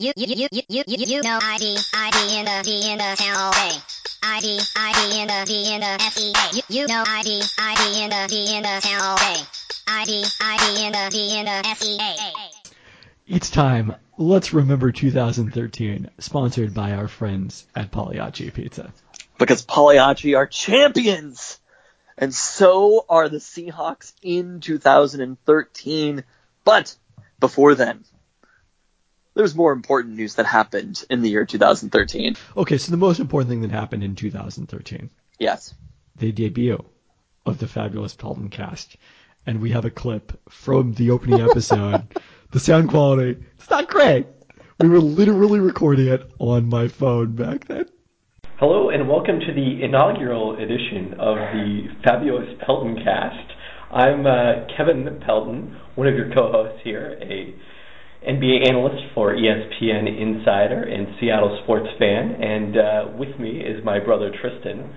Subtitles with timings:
[0.00, 3.16] You, you, you, you, you, you, you know ID, ID in the D in the
[3.18, 3.76] town all day.
[4.22, 6.56] ID, ID in the D in the SEA.
[6.56, 9.40] You, you know ID, ID in the D in the town all day.
[9.88, 12.16] ID, ID in the D in the SEA.
[13.26, 13.96] It's time.
[14.16, 18.92] Let's remember 2013, sponsored by our friends at Pagliacci Pizza.
[19.36, 21.58] because Pagliacci are champions,
[22.16, 26.22] and so are the Seahawks in 2013.
[26.62, 26.94] But
[27.40, 28.04] before then,
[29.38, 32.34] there's more important news that happened in the year 2013.
[32.56, 35.74] Okay, so the most important thing that happened in 2013, Yes.
[36.16, 36.84] the debut
[37.46, 38.96] of the fabulous Pelton cast.
[39.46, 42.18] And we have a clip from the opening episode.
[42.50, 44.26] the sound quality, it's not great.
[44.80, 47.86] We were literally recording it on my phone back then.
[48.56, 53.52] Hello and welcome to the inaugural edition of the fabulous Pelton cast.
[53.92, 57.54] I'm uh, Kevin Pelton, one of your co-hosts here, a
[58.26, 64.00] NBA analyst for ESPN Insider and Seattle sports fan, and uh, with me is my
[64.00, 64.92] brother Tristan.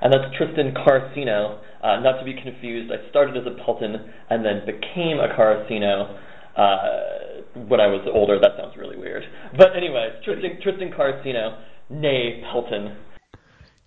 [0.00, 1.58] And that's Tristan Carcino.
[1.82, 3.96] Uh, not to be confused, I started as a Pelton
[4.30, 6.18] and then became a Carcino
[6.56, 8.40] uh, when I was older.
[8.40, 9.24] That sounds really weird.
[9.56, 11.58] But anyways, Tristan, Tristan Carcino,
[11.90, 12.96] nay Pelton.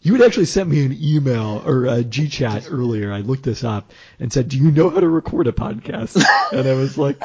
[0.02, 3.12] You had actually sent me an email or a G-chat earlier.
[3.12, 6.68] I looked this up and said, "Do you know how to record a podcast?" And
[6.68, 7.20] I was like,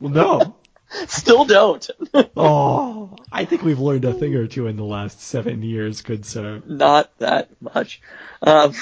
[0.00, 0.56] "Well, no."
[1.08, 1.88] Still don't.
[2.38, 6.26] Oh, I think we've learned a thing or two in the last seven years, good
[6.26, 6.62] sir.
[6.66, 8.00] Not that much.
[8.42, 8.74] Um,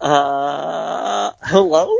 [0.00, 1.94] uh, hello?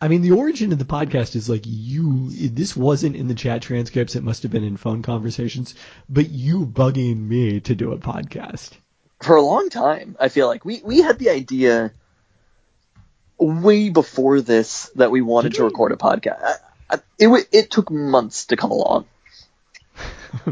[0.00, 2.30] I mean, the origin of the podcast is like you.
[2.30, 4.14] This wasn't in the chat transcripts.
[4.14, 5.74] It must have been in phone conversations.
[6.08, 8.72] But you bugging me to do a podcast.
[9.22, 11.92] For a long time, I feel like we, we had the idea
[13.38, 16.58] way before this that we wanted Did to record a podcast.
[16.90, 19.06] I, it, it took months to come along.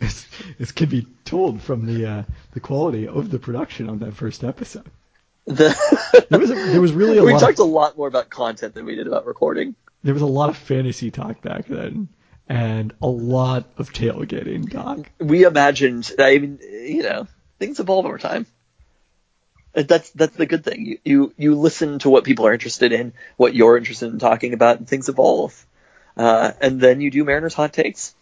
[0.00, 0.26] this,
[0.58, 4.44] this can be told from the uh, the quality of the production on that first
[4.44, 4.86] episode.
[5.46, 5.74] The,
[6.28, 7.40] There was a, there was really a we lot.
[7.40, 9.74] talked Of, a lot more about content than we did about recording.
[10.02, 12.08] there was a lot of fantasy talk back then,
[12.48, 15.10] and a lot of tailgating talk.
[15.18, 16.10] We imagined.
[16.18, 17.26] I mean, you know,
[17.58, 18.46] things evolve over time.
[19.74, 20.84] Uh, That's that's the good thing.
[20.86, 24.52] You, you you listen to what people are interested in, what you're interested in talking
[24.52, 25.64] about, and things evolve.
[26.16, 28.14] Uh, and then you do Mariners hot takes.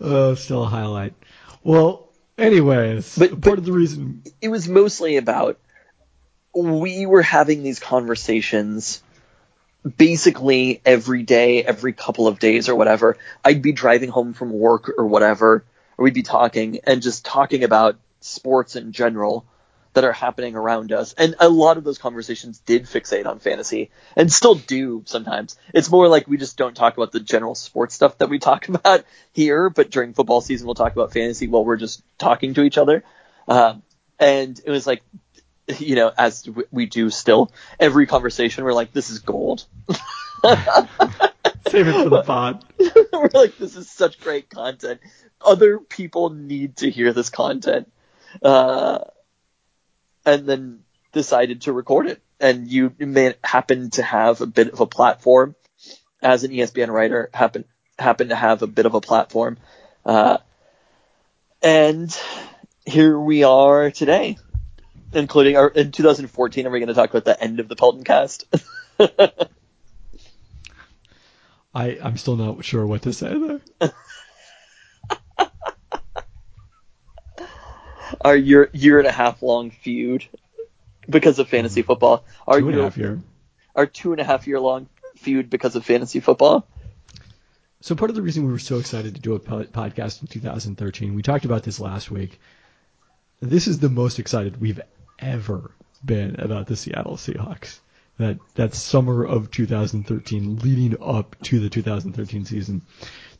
[0.00, 1.14] oh, still a highlight.
[1.62, 5.58] Well, anyways, But- part but- of the reason It was mostly about
[6.54, 9.02] we were having these conversations
[9.96, 13.16] basically every day, every couple of days or whatever.
[13.44, 15.64] I'd be driving home from work or whatever,
[15.96, 19.44] or we'd be talking and just talking about sports in general
[19.94, 21.12] that are happening around us.
[21.14, 25.56] And a lot of those conversations did fixate on fantasy and still do sometimes.
[25.74, 28.68] It's more like we just don't talk about the general sports stuff that we talk
[28.68, 32.62] about here, but during football season we'll talk about fantasy while we're just talking to
[32.62, 33.04] each other.
[33.48, 33.82] Um,
[34.18, 35.02] and it was like,
[35.78, 39.64] you know, as we do still, every conversation we're like, this is gold.
[40.42, 42.64] save it for the pod.
[43.12, 45.00] we're like, this is such great content.
[45.40, 47.90] Other people need to hear this content.
[48.42, 48.98] Uh,
[50.24, 50.80] and then
[51.12, 52.20] decided to record it.
[52.40, 55.54] And you may happen to have a bit of a platform
[56.20, 57.64] as an ESPN writer, happen,
[57.98, 59.58] happen to have a bit of a platform.
[60.04, 60.38] Uh,
[61.62, 62.16] and
[62.84, 64.38] here we are today,
[65.12, 68.04] including our, in 2014, are we going to talk about the end of the Pelton
[68.04, 68.44] cast?
[71.74, 73.60] I I'm still not sure what to say there.
[78.24, 80.26] our year year and a half long feud
[81.08, 81.86] because of fantasy hmm.
[81.86, 82.24] football.
[82.46, 83.20] Our Two and a half year.
[83.74, 86.66] our two and a half year long feud because of fantasy football.
[87.80, 91.14] So part of the reason we were so excited to do a podcast in 2013,
[91.14, 92.38] we talked about this last week.
[93.40, 94.80] This is the most excited we've
[95.18, 95.72] ever
[96.04, 97.80] been about the Seattle Seahawks.
[98.18, 102.82] That that summer of 2013, leading up to the 2013 season,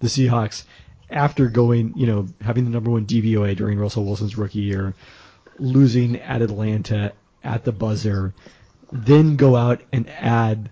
[0.00, 0.64] the Seahawks,
[1.10, 4.94] after going, you know, having the number one DVOA during Russell Wilson's rookie year,
[5.58, 7.12] losing at Atlanta
[7.44, 8.34] at the buzzer,
[8.90, 10.70] then go out and add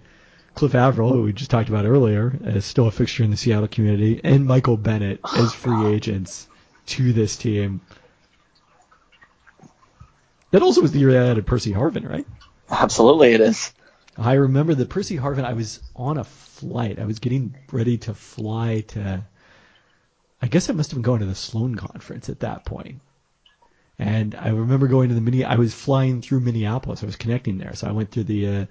[0.55, 3.69] Cliff Avril, who we just talked about earlier, as still a fixture in the Seattle
[3.69, 6.49] community, and Michael Bennett as free agents
[6.87, 7.81] to this team.
[10.51, 12.27] That also was the year they added Percy Harvin, right?
[12.69, 13.73] Absolutely, it is.
[14.19, 15.45] I remember the Percy Harvin.
[15.45, 16.99] I was on a flight.
[16.99, 19.25] I was getting ready to fly to.
[20.43, 23.01] I guess I must have been going to the Sloan conference at that point.
[23.99, 25.45] And I remember going to the mini.
[25.45, 27.03] I was flying through Minneapolis.
[27.03, 28.67] I was connecting there, so I went through the uh,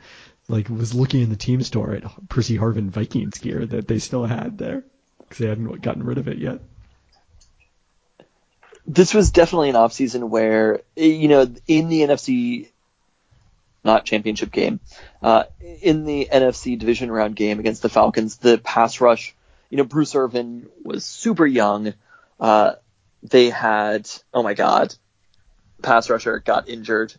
[0.48, 4.26] like was looking in the team store at Percy Harvin Vikings gear that they still
[4.26, 4.84] had there
[5.20, 6.60] because they hadn't gotten rid of it yet.
[8.88, 12.70] This was definitely an offseason where, you know, in the NFC,
[13.84, 14.80] not championship game,
[15.22, 15.44] uh,
[15.82, 19.36] in the NFC division round game against the Falcons, the pass rush,
[19.70, 21.94] you know, Bruce Irvin was super young.
[22.40, 22.74] Uh,
[23.24, 24.96] they had, oh my God,
[25.82, 27.14] pass rusher got injured.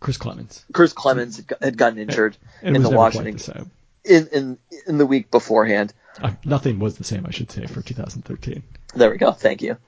[0.00, 0.64] Chris Clemons.
[0.72, 3.66] Chris Clemons had had gotten injured It in the Washington the
[4.04, 5.94] in, in in the week beforehand.
[6.20, 8.62] Uh, nothing was the same, I should say, for 2013.
[8.94, 9.32] There we go.
[9.32, 9.78] Thank you.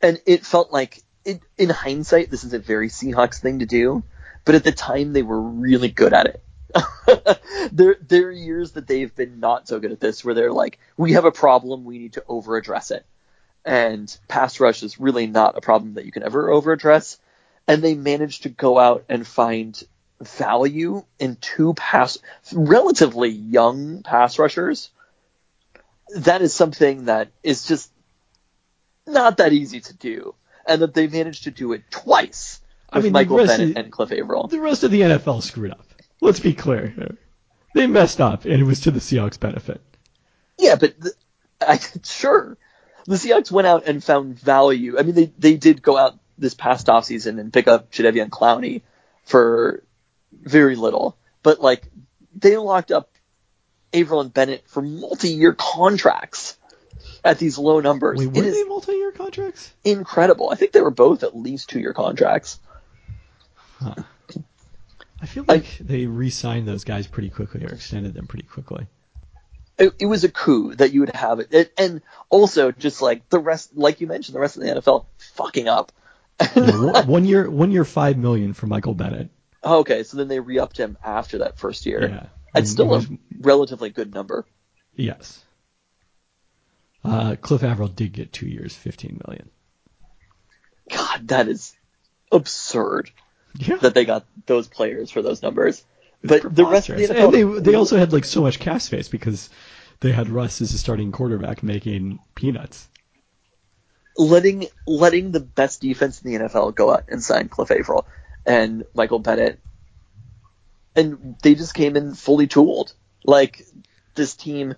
[0.00, 4.02] And it felt like, it, in hindsight, this is a very Seahawks thing to do,
[4.44, 6.43] but at the time they were really good at it.
[7.72, 10.78] there, there are years that they've been not so good at this, where they're like,
[10.96, 13.04] we have a problem, we need to over address it.
[13.64, 17.18] And pass rush is really not a problem that you can ever over address.
[17.66, 19.82] And they managed to go out and find
[20.20, 22.18] value in two pass,
[22.52, 24.90] relatively young pass rushers.
[26.16, 27.90] That is something that is just
[29.06, 30.34] not that easy to do,
[30.66, 32.60] and that they managed to do it twice
[32.90, 34.46] I with mean, Michael Bennett of- and Cliff Avril.
[34.46, 35.83] The rest of the NFL screwed up.
[36.24, 37.16] Let's be clear.
[37.74, 39.82] They messed up, and it was to the Seahawks' benefit.
[40.58, 41.12] Yeah, but the,
[41.60, 42.56] I, sure,
[43.04, 44.98] the Seahawks went out and found value.
[44.98, 48.80] I mean, they they did go out this past offseason and pick up Jadeveon Clowney
[49.24, 49.82] for
[50.32, 51.82] very little, but like
[52.34, 53.10] they locked up
[53.92, 56.56] Avril and Bennett for multi-year contracts
[57.22, 58.18] at these low numbers.
[58.18, 59.74] Wait, were is they multi-year contracts?
[59.84, 60.48] incredible.
[60.48, 62.60] I think they were both at least two-year contracts.
[65.24, 68.86] I feel like they re-signed those guys pretty quickly or extended them pretty quickly.
[69.78, 71.48] it, it was a coup that you would have it.
[71.50, 75.06] it, and also just like the rest, like you mentioned, the rest of the NFL
[75.34, 75.92] fucking up.
[76.54, 79.30] Know, one, one year, one year, five million for Michael Bennett.
[79.64, 82.06] okay, so then they re-upped him after that first year.
[82.06, 84.44] Yeah, It's still it a relatively good number.
[84.94, 85.42] yes.
[87.02, 89.48] Uh, Cliff Avril did get two years, fifteen million.
[90.90, 91.74] God, that is
[92.30, 93.10] absurd
[93.58, 95.84] Yeah, that they got those players for those numbers.
[96.22, 98.80] But the rest of the NFL, and they they also had like so much cap
[98.80, 99.50] space because
[100.00, 102.88] they had Russ as a starting quarterback making peanuts.
[104.16, 108.06] letting letting the best defense in the NFL go out and sign Cliff Avril
[108.46, 109.60] and Michael Bennett,
[110.94, 112.92] and they just came in fully tooled.
[113.24, 113.66] Like
[114.14, 114.74] this team,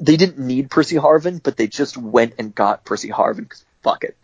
[0.00, 4.04] they didn't need Percy Harvin, but they just went and got Percy Harvin because fuck
[4.04, 4.16] it.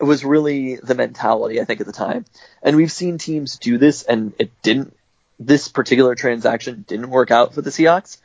[0.00, 2.24] It was really the mentality I think at the time,
[2.62, 4.96] and we've seen teams do this, and it didn't.
[5.38, 8.18] This particular transaction didn't work out for the Seahawks.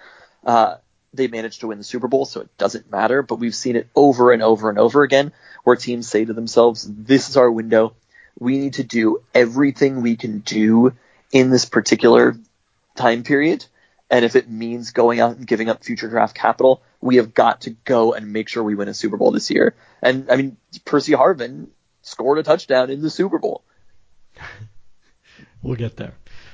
[0.46, 0.76] Uh,
[1.14, 3.22] they managed to win the Super Bowl, so it doesn't matter.
[3.22, 5.32] But we've seen it over and over and over again
[5.64, 7.94] where teams say to themselves, this is our window.
[8.38, 10.94] We need to do everything we can do
[11.32, 12.36] in this particular
[12.96, 13.66] time period.
[14.16, 17.60] And if it means going out and giving up future draft capital, we have got
[17.62, 19.76] to go and make sure we win a Super Bowl this year.
[20.02, 21.68] And I mean, Percy Harvin
[22.02, 23.66] scored a touchdown in the Super Bowl.
[25.62, 26.14] We'll get there.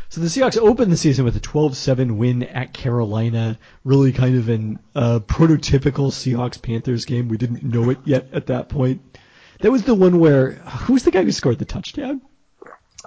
[0.09, 4.49] So the Seahawks opened the season with a 12-7 win at Carolina, really kind of
[4.49, 7.27] an uh, prototypical Seahawks-Panthers game.
[7.27, 9.19] We didn't know it yet at that point.
[9.59, 12.21] That was the one where who's the guy who scored the touchdown?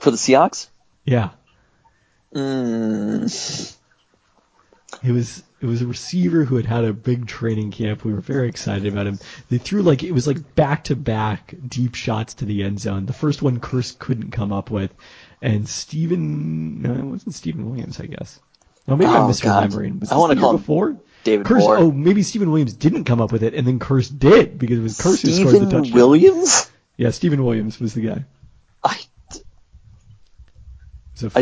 [0.01, 0.69] For the Seahawks?
[1.05, 1.31] Yeah,
[2.35, 3.77] Mm,
[5.03, 8.05] it was it was a receiver who had had a big training camp.
[8.05, 9.19] We were very excited about him.
[9.49, 13.07] They threw like it was like back to back deep shots to the end zone.
[13.07, 14.95] The first one Kearse couldn't come up with,
[15.41, 18.41] and Stephen no, it wasn't Stephen Williams, I guess.
[18.87, 20.01] No, maybe Oh, I'm misremembering.
[20.01, 20.97] Was I wanna the call before.
[21.25, 21.61] David Kearse.
[21.61, 21.79] Moore.
[21.79, 24.83] Oh, maybe Stephen Williams didn't come up with it, and then Kearse did because it
[24.83, 25.85] was Kearse who scored the touchdown.
[25.85, 25.99] Stephen.
[25.99, 26.71] Williams?
[26.99, 28.25] Yeah, Stephen Williams was the guy.
[28.85, 29.01] I,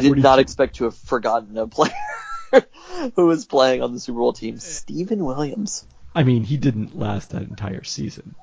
[0.01, 1.93] did not expect to have forgotten a player
[3.17, 4.59] who was playing on the Super Bowl team.
[4.59, 5.85] Stephen Williams.
[6.15, 8.35] I mean, he didn't last that entire season.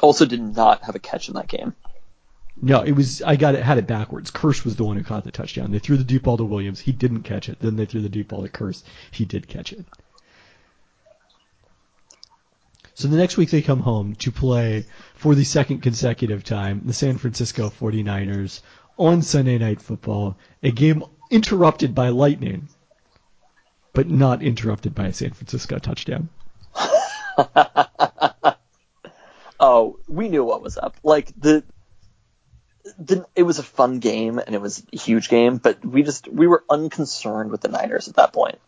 [0.00, 1.74] Also did not have a catch in that game.
[2.60, 4.30] No, it was I got it had it backwards.
[4.30, 5.70] Kearse was the one who caught the touchdown.
[5.70, 6.80] They threw the deep ball to Williams.
[6.80, 7.58] He didn't catch it.
[7.60, 8.82] Then they threw the deep ball to Kearse.
[9.10, 9.84] He did catch it.
[12.94, 16.92] So the next week they come home to play for the second consecutive time the
[16.92, 18.60] San Francisco 49ers
[18.98, 22.68] on Sunday Night Football, a game interrupted by lightning,
[23.92, 26.28] but not interrupted by a San Francisco touchdown.
[29.62, 30.96] Oh, we knew what was up.
[31.04, 31.62] Like the,
[32.98, 36.26] the it was a fun game and it was a huge game, but we just
[36.26, 38.58] we were unconcerned with the Niners at that point.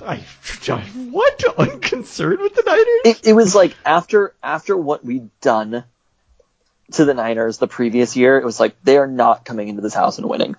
[0.00, 0.24] I,
[0.68, 1.42] I what?
[1.58, 3.18] Unconcerned with the Niners?
[3.18, 5.82] It, it was like after after what we'd done
[6.92, 9.94] to the Niners the previous year, it was like they are not coming into this
[9.94, 10.54] house and winning.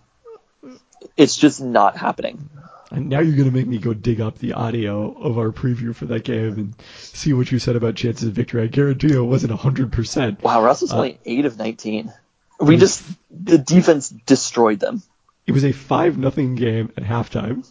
[1.18, 2.50] It's just not happening.
[2.92, 5.94] And now you're going to make me go dig up the audio of our preview
[5.96, 8.64] for that game and see what you said about chances of victory.
[8.64, 10.42] I guarantee you it wasn't 100%.
[10.44, 12.14] Wow, Russell's Uh, only eight of nineteen.
[12.60, 15.02] We just the defense destroyed them.
[15.48, 17.66] It was a 5 nothing game at halftime.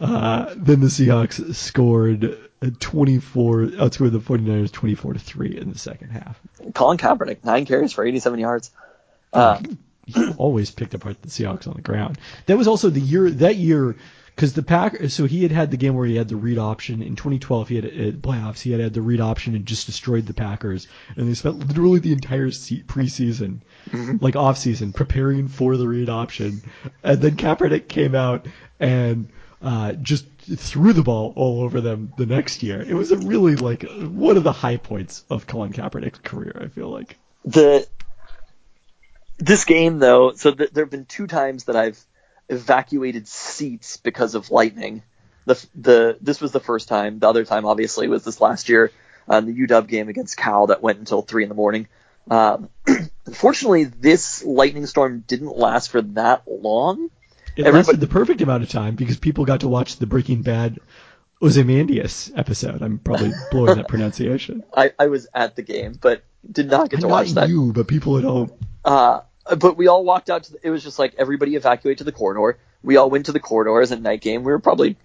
[0.00, 5.78] Uh, then the Seahawks scored a 24, outscored the 49ers 24 to 3 in the
[5.78, 6.40] second half.
[6.74, 8.70] Colin Kaepernick, nine carries for eighty-seven yards.
[9.32, 9.60] Uh,
[10.06, 12.18] he always picked apart the Seahawks on the ground.
[12.46, 13.96] That was also the year that year
[14.34, 15.10] because the pack.
[15.10, 17.68] So he had had the game where he had the read option in 2012.
[17.68, 18.60] He had uh, playoffs.
[18.60, 20.88] He had had the read option and just destroyed the Packers.
[21.16, 23.60] And they spent literally the entire se- preseason,
[24.20, 26.62] like off season, preparing for the read option.
[27.02, 28.46] And then Kaepernick came out
[28.80, 29.28] and
[29.60, 32.82] uh, just threw the ball all over them the next year.
[32.82, 36.60] It was a really like one of the high points of Colin Kaepernick's career.
[36.64, 37.16] I feel like.
[37.44, 37.86] the
[39.38, 41.98] this game though, so th- there have been two times that I've
[42.48, 45.02] evacuated seats because of lightning.
[45.46, 47.18] The the this was the first time.
[47.18, 48.90] The other time, obviously, was this last year,
[49.28, 51.88] um, the UW game against Cal that went until three in the morning.
[52.30, 52.68] Um,
[53.26, 57.10] unfortunately, this lightning storm didn't last for that long.
[57.56, 60.42] It Everybody- lasted the perfect amount of time because people got to watch the Breaking
[60.42, 60.78] Bad
[61.42, 62.80] Ozymandias episode.
[62.82, 64.62] I'm probably blowing that pronunciation.
[64.74, 67.48] I, I was at the game, but did not get to Not watch that.
[67.48, 68.52] you, but people at home.
[68.84, 69.20] Uh,
[69.56, 72.12] but we all walked out to the, it was just like everybody evacuate to the
[72.12, 72.58] corridor.
[72.82, 74.44] We all went to the corridors at night game.
[74.44, 74.96] We were probably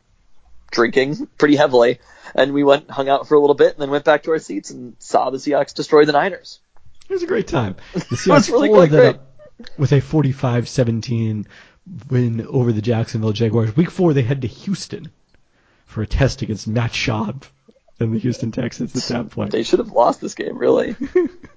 [0.72, 2.00] drinking pretty heavily
[2.36, 4.39] and we went, hung out for a little bit and then went back to our
[4.39, 6.60] seats and saw the Seahawks destroy the Niners.
[7.10, 7.75] It was a great time.
[7.93, 9.27] The was Seahawks really followed quite that up
[9.77, 11.46] with a 45-17
[12.10, 13.75] win over the Jacksonville Jaguars.
[13.75, 15.10] Week four, they head to Houston
[15.86, 17.43] for a test against Matt Schaub
[18.00, 19.51] and the Houston Texans at that point.
[19.51, 20.96] They should have lost this game, really.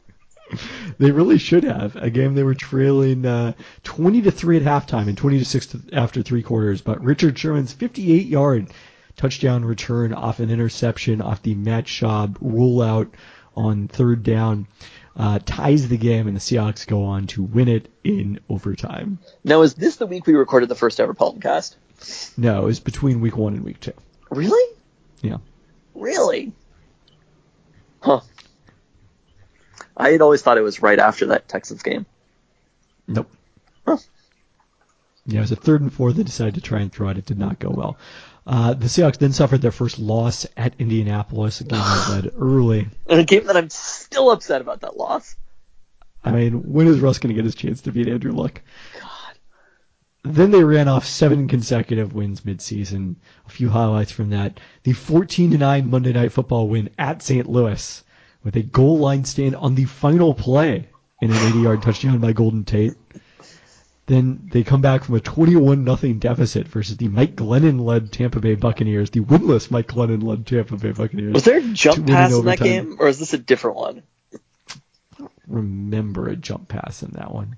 [0.98, 1.96] They really should have.
[1.96, 3.54] A game they were trailing uh,
[3.84, 6.82] 20 to 3 at halftime and 20 to 6 to, after three quarters.
[6.82, 8.70] But Richard Sherman's 58 yard
[9.16, 13.10] touchdown return off an interception off the Matt Schaub rollout
[13.56, 14.66] on third down
[15.16, 19.18] uh, ties the game, and the Seahawks go on to win it in overtime.
[19.44, 21.76] now, is this the week we recorded the first ever Pelton cast?
[22.38, 23.92] No, it was between week one and week two.
[24.30, 24.76] Really?
[25.20, 25.38] Yeah.
[25.94, 26.52] Really?
[28.00, 28.20] Huh.
[30.00, 32.06] I had always thought it was right after that Texans game.
[33.06, 33.30] Nope.
[33.86, 33.98] Huh.
[35.26, 36.12] Yeah, it was a third and four.
[36.12, 37.18] They decided to try and throw it.
[37.18, 37.98] It did not go well.
[38.46, 42.88] Uh, the Seahawks then suffered their first loss at Indianapolis, a game they led early.
[43.06, 45.36] And a game that I'm still upset about that loss.
[46.24, 48.60] I mean, when is Russ going to get his chance to beat Andrew Luck?
[48.98, 49.38] God.
[50.22, 53.16] Then they ran off seven consecutive wins midseason.
[53.46, 57.48] A few highlights from that: the 14 9 Monday Night Football win at St.
[57.48, 58.04] Louis,
[58.42, 60.88] with a goal line stand on the final play
[61.20, 62.94] in an 80-yard touchdown by Golden Tate.
[64.06, 68.56] Then they come back from a 21 0 deficit versus the Mike Glennon-led Tampa Bay
[68.56, 71.34] Buccaneers, the winless Mike Glennon-led Tampa Bay Buccaneers.
[71.34, 74.02] Was there a jump pass in that game, or is this a different one?
[75.50, 77.56] remember a jump pass in that one.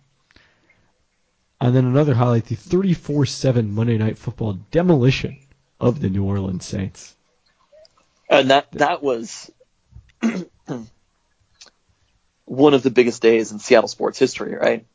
[1.61, 5.39] And then another highlight, the 34-7 Monday Night Football demolition
[5.81, 7.15] of the New Orleans Saints.
[8.29, 9.51] And that that was
[12.45, 14.87] one of the biggest days in Seattle sports history, right?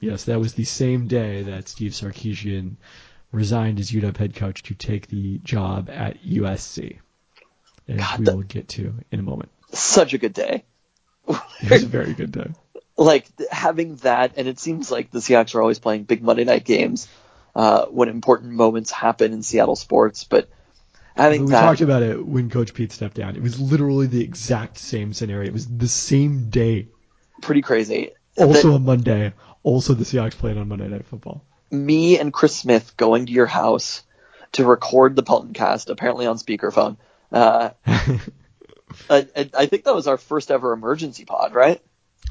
[0.00, 2.76] Yes, that was the same day that Steve Sarkisian
[3.32, 6.98] resigned as UW head coach to take the job at USC,
[7.88, 9.50] as God, we that- will get to in a moment.
[9.72, 10.64] Such a good day.
[11.28, 12.50] It was a very good day.
[12.98, 16.64] Like having that, and it seems like the Seahawks are always playing big Monday night
[16.64, 17.08] games
[17.54, 20.24] uh, when important moments happen in Seattle sports.
[20.24, 20.48] But
[21.16, 23.36] having we that, talked about it when Coach Pete stepped down.
[23.36, 25.46] It was literally the exact same scenario.
[25.48, 26.88] It was the same day.
[27.42, 28.10] pretty crazy.
[28.38, 29.32] Also That- a Monday.
[29.62, 31.42] Also the Seahawks played on Monday Night Football.
[31.70, 34.02] me and Chris Smith going to your house
[34.52, 36.96] to record the Pelton cast, apparently on speakerphone.
[37.32, 41.80] Uh, I, I- I think that was our first ever emergency pod, right?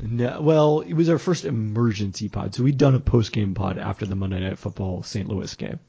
[0.01, 2.53] No, well, it was our first emergency pod.
[2.55, 5.27] So we'd done a post game pod after the Monday Night Football St.
[5.27, 5.79] Louis game.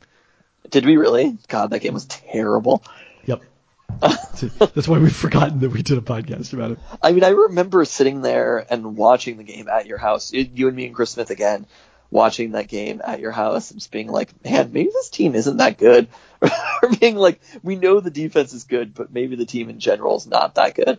[0.71, 1.39] Did we really?
[1.49, 2.83] God, that game was terrible.
[3.25, 3.43] Yep.
[4.01, 6.79] That's why we've forgotten that we did a podcast about it.
[7.03, 10.33] I mean, I remember sitting there and watching the game at your house.
[10.33, 11.67] You and me and Chris Smith again,
[12.11, 15.59] watching that game at your house and just being like, man, maybe this team isn't
[15.59, 16.09] that good.
[16.43, 20.17] or being like, we know the defense is good, but maybe the team in general
[20.17, 20.99] is not that good.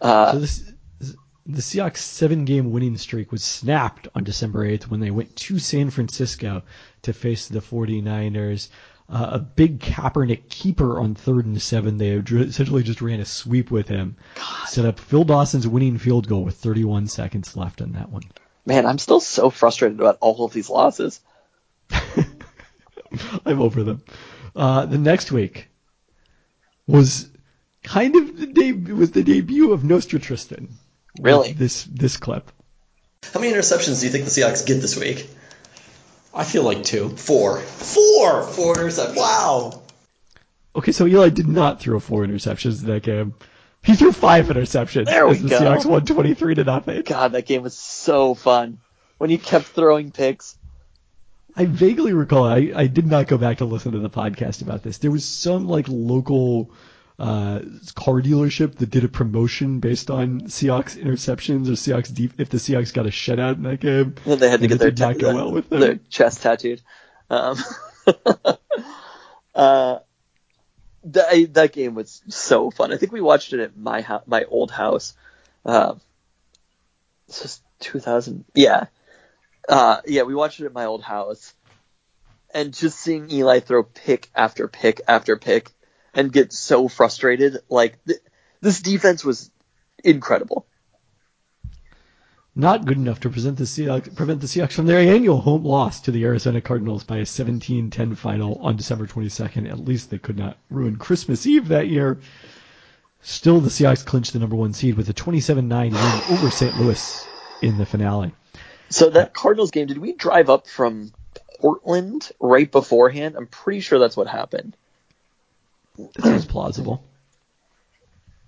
[0.00, 0.72] Uh, So this,
[1.46, 5.58] the Seahawks seven game winning streak was snapped on December 8th when they went to
[5.58, 6.62] San Francisco
[7.02, 8.68] to face the 49ers.
[9.10, 11.96] Uh, a big Kaepernick keeper on third and seven.
[11.96, 14.16] They essentially just ran a sweep with him.
[14.34, 14.68] God.
[14.68, 18.24] Set up Phil Dawson's winning field goal with 31 seconds left on that one.
[18.66, 21.20] man, I'm still so frustrated about all of these losses.
[23.46, 24.02] I'm over them.
[24.54, 25.68] Uh, the next week
[26.86, 27.30] was
[27.82, 30.68] kind of the de- was the debut of Nostra Tristan.
[31.18, 31.52] Really?
[31.52, 32.52] This this clip.
[33.32, 35.28] How many interceptions do you think the Seahawks get this week?
[36.38, 37.08] I feel like two.
[37.10, 37.58] Four.
[37.58, 38.44] Four.
[38.44, 39.16] Four interceptions.
[39.16, 39.82] Wow.
[40.76, 43.34] Okay, so Eli did not throw four interceptions in that game.
[43.82, 45.06] He threw five interceptions.
[45.06, 45.60] There we as the go.
[45.60, 47.02] Seahawks won 23 to nothing.
[47.02, 48.78] God, that game was so fun
[49.18, 50.56] when he kept throwing picks.
[51.56, 52.44] I vaguely recall.
[52.44, 54.98] I, I did not go back to listen to the podcast about this.
[54.98, 56.70] There was some like local
[57.18, 57.60] uh,
[57.96, 62.58] car dealership that did a promotion based on Seahawks interceptions or Seahawks deep if the
[62.58, 64.14] Seahawks got a shutout in that game.
[64.24, 65.80] They had to get their, ta- go well with them.
[65.80, 66.80] their chest tattooed.
[67.28, 67.58] Um,
[69.54, 69.98] uh,
[71.04, 72.92] that, that game was so fun.
[72.92, 75.14] I think we watched it at my house, my old house.
[75.64, 76.00] Um,
[77.26, 78.44] this was 2000.
[78.54, 78.86] Yeah.
[79.68, 81.52] Uh, yeah, we watched it at my old house.
[82.54, 85.70] And just seeing Eli throw pick after pick after pick
[86.18, 88.18] and get so frustrated, like, th-
[88.60, 89.52] this defense was
[90.02, 90.66] incredible.
[92.56, 96.00] Not good enough to present the Seahawks, prevent the Seahawks from their annual home loss
[96.02, 99.70] to the Arizona Cardinals by a 17-10 final on December 22nd.
[99.70, 102.18] At least they could not ruin Christmas Eve that year.
[103.22, 106.76] Still, the Seahawks clinched the number one seed with a 27-9 win over St.
[106.78, 107.26] Louis
[107.62, 108.32] in the finale.
[108.90, 111.12] So that Cardinals game, did we drive up from
[111.60, 113.36] Portland right beforehand?
[113.36, 114.76] I'm pretty sure that's what happened.
[115.98, 117.04] That seems plausible.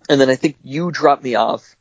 [0.08, 1.76] And then I think you dropped me off.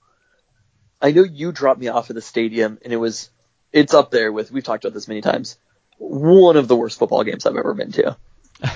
[1.02, 3.30] I know you dropped me off at the stadium, and it was,
[3.72, 5.58] it's up there with, we've talked about this many times,
[5.98, 8.18] one of the worst football games I've ever been to.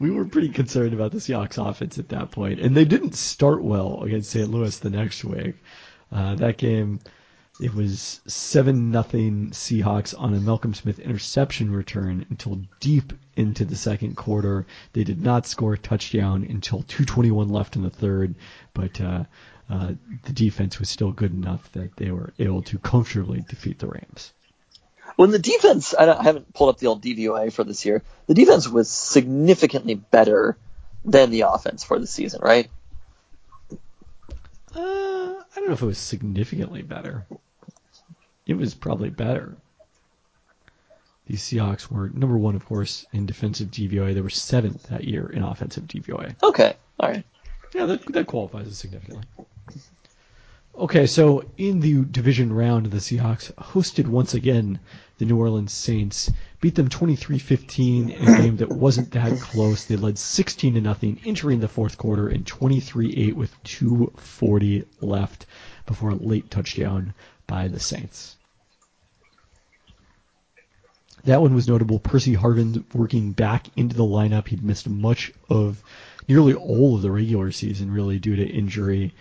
[0.00, 3.64] We were pretty concerned about the Seahawks offense at that point, and they didn't start
[3.64, 4.48] well against St.
[4.48, 5.56] Louis the next week.
[6.12, 7.00] Uh, that game,
[7.60, 13.76] it was seven nothing Seahawks on a Malcolm Smith interception return until deep into the
[13.76, 14.66] second quarter.
[14.92, 18.34] They did not score a touchdown until 2:21 left in the third,
[18.74, 19.24] but uh,
[19.70, 19.92] uh,
[20.24, 24.32] the defense was still good enough that they were able to comfortably defeat the Rams.
[25.16, 28.02] When the defense, I, don't, I haven't pulled up the old DVOA for this year,
[28.26, 30.56] the defense was significantly better
[31.04, 32.68] than the offense for the season, right?
[34.74, 37.26] Uh, I don't know if it was significantly better.
[38.46, 39.56] It was probably better.
[41.28, 44.14] The Seahawks were number one, of course, in defensive DVOA.
[44.14, 46.34] They were seventh that year in offensive DVOA.
[46.42, 47.22] Okay, all right.
[47.74, 49.24] Yeah, that, that qualifies as significantly.
[50.74, 54.80] Okay, so in the division round, the Seahawks hosted once again
[55.18, 56.30] the New Orleans Saints,
[56.62, 59.84] beat them 23-15 in a game that wasn't that close.
[59.84, 65.44] They led 16 to nothing entering the fourth quarter and 23-8 with 2:40 left
[65.84, 67.12] before a late touchdown
[67.46, 68.37] by the Saints.
[71.24, 71.98] That one was notable.
[71.98, 74.48] Percy Harvin working back into the lineup.
[74.48, 75.82] He'd missed much of,
[76.26, 79.14] nearly all of the regular season, really due to injury,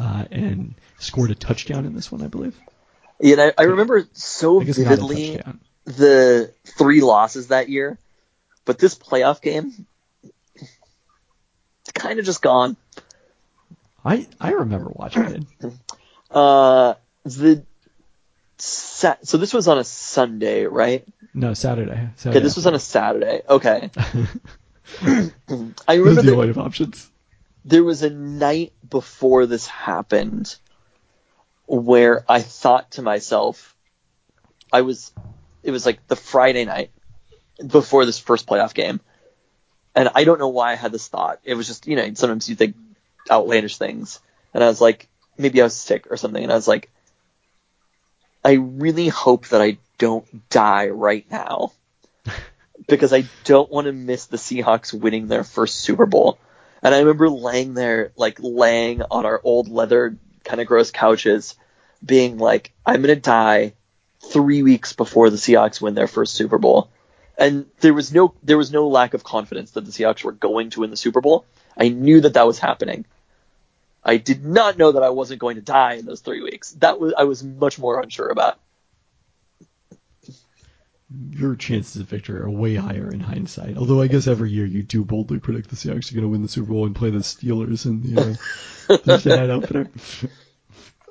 [0.00, 2.58] uh, and scored a touchdown in this one, I believe.
[3.20, 5.40] Yeah, I, I remember so I guess not a vividly
[5.84, 7.98] the three losses that year,
[8.64, 9.86] but this playoff game,
[10.22, 12.76] it's kind of just gone.
[14.04, 15.72] I I remember watching it.
[16.30, 17.62] Uh, the
[18.58, 21.06] sa- so this was on a Sunday, right?
[21.34, 22.10] No, Saturday.
[22.16, 23.42] Saturday Okay, this was on a Saturday.
[23.48, 23.90] Okay,
[25.88, 27.10] I remember the only options.
[27.64, 30.54] there was a night before this happened
[31.66, 33.74] where I thought to myself,
[34.72, 35.12] I was,
[35.62, 36.90] it was like the Friday night
[37.66, 39.00] before this first playoff game.
[39.94, 41.40] And I don't know why I had this thought.
[41.44, 42.76] It was just, you know, sometimes you think
[43.30, 44.20] outlandish things.
[44.52, 46.42] And I was like, maybe I was sick or something.
[46.42, 46.90] And I was like,
[48.44, 51.72] I really hope that I don't die right now
[52.88, 56.38] because I don't want to miss the Seahawks winning their first Super Bowl.
[56.82, 61.54] And I remember laying there, like laying on our old leather kind of gross couches,
[62.04, 63.72] being like, I'm going to die
[64.20, 66.90] three weeks before the Seahawks win their first Super Bowl.
[67.38, 70.70] And there was no, there was no lack of confidence that the Seahawks were going
[70.70, 71.46] to win the Super Bowl.
[71.76, 73.06] I knew that that was happening.
[74.04, 76.72] I did not know that I wasn't going to die in those three weeks.
[76.72, 78.58] That was, I was much more unsure about.
[81.30, 83.76] Your chances of victory are way higher in hindsight.
[83.76, 86.42] Although I guess every year you do boldly predict the Seahawks are going to win
[86.42, 88.38] the Super Bowl and play the Steelers in the
[88.88, 89.88] uh, night opener.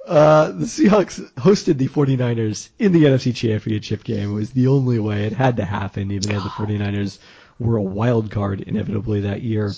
[0.05, 4.31] Uh, the Seahawks hosted the 49ers in the NFC Championship game.
[4.31, 5.25] It was the only way.
[5.25, 7.19] It had to happen, even though the 49ers
[7.57, 9.71] were a wild card inevitably that year.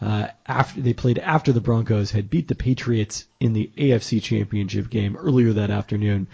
[0.00, 4.90] Uh, after they played after the Broncos had beat the Patriots in the AFC Championship
[4.90, 6.26] game earlier that afternoon.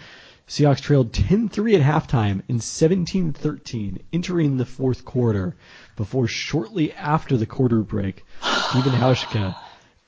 [0.47, 5.55] Seahawks trailed 10-3 at halftime and 17-13 entering the fourth quarter
[5.95, 9.55] before shortly after the quarter break, Steven Hauschka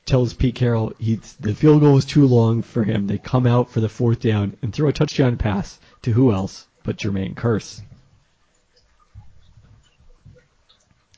[0.06, 3.08] tells Pete Carroll he, the field goal was too long for him.
[3.08, 6.68] They come out for the fourth down and throw a touchdown pass to who else
[6.84, 7.82] but Jermaine Kearse.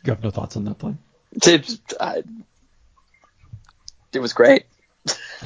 [0.05, 0.95] You have no thoughts on that play?
[1.31, 2.23] It, I-
[4.13, 4.65] it was great.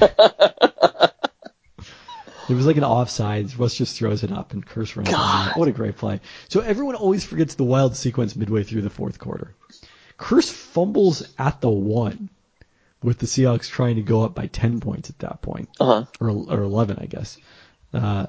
[2.48, 3.56] It was like an offsides.
[3.58, 5.52] Russ just throws it up and Kearse runs God.
[5.56, 6.20] What a great play.
[6.48, 9.54] So everyone always forgets the wild sequence midway through the fourth quarter.
[10.18, 12.28] Kearse fumbles at the one
[13.02, 15.68] with the Seahawks trying to go up by 10 points at that point.
[15.78, 16.04] Uh-huh.
[16.20, 17.38] Or, or 11, I guess.
[17.94, 18.26] Uh,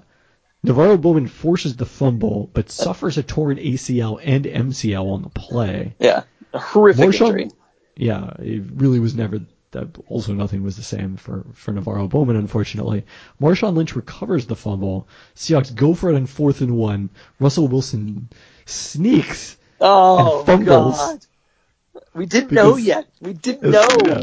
[0.66, 5.96] NaVorro Bowman forces the fumble, but suffers a torn ACL and MCL on the play.
[6.00, 6.24] Yeah.
[6.54, 7.52] A horrific Marshawn- injury.
[7.96, 9.40] yeah, it really was never.
[9.72, 13.06] That also nothing was the same for for NaVorro Bowman, unfortunately.
[13.42, 15.08] Marshawn Lynch recovers the fumble.
[15.36, 17.10] Seahawks go for it on fourth and one.
[17.40, 18.30] Russell Wilson
[18.66, 19.58] sneaks.
[19.82, 20.98] Oh, and fumbles.
[20.98, 21.26] God.
[22.14, 23.08] We didn't know yet.
[23.20, 23.88] We didn't know.
[24.06, 24.22] Yeah.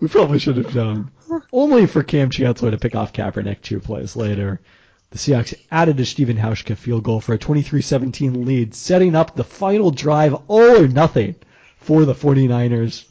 [0.00, 1.10] We probably should have known.
[1.52, 4.60] Only for Kam Chancellor to pick off Kaepernick two plays later.
[5.10, 9.44] The Seahawks added a Steven Hauschka field goal for a 23-17 lead, setting up the
[9.44, 11.36] final drive all or nothing
[11.78, 13.04] for the 49ers.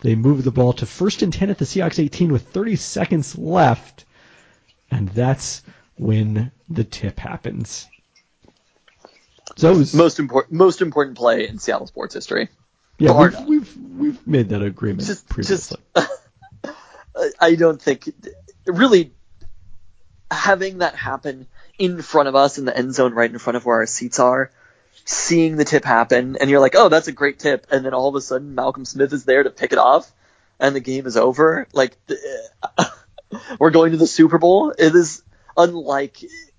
[0.00, 3.36] They moved the ball to first and 10 at the Seahawks 18 with 30 seconds
[3.36, 4.04] left.
[4.90, 5.62] And that's
[5.96, 7.88] when the tip happens.
[9.56, 12.48] So was, Most important, most important play in Seattle sports history.
[12.98, 15.78] yeah, we've, we've, we've made that agreement Just- previously.
[15.96, 18.10] I- I don't think
[18.66, 19.12] really
[20.30, 21.46] having that happen
[21.78, 24.18] in front of us in the end zone, right in front of where our seats
[24.18, 24.50] are,
[25.04, 28.08] seeing the tip happen, and you're like, "Oh, that's a great tip," and then all
[28.08, 30.10] of a sudden Malcolm Smith is there to pick it off,
[30.58, 31.66] and the game is over.
[31.72, 31.96] Like
[33.58, 34.70] we're going to the Super Bowl.
[34.76, 35.22] It is
[35.56, 36.18] unlike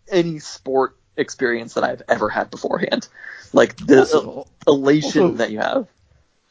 [0.09, 3.07] any sport experience that I've ever had beforehand.
[3.53, 5.87] Like the Also- elation also- that you have.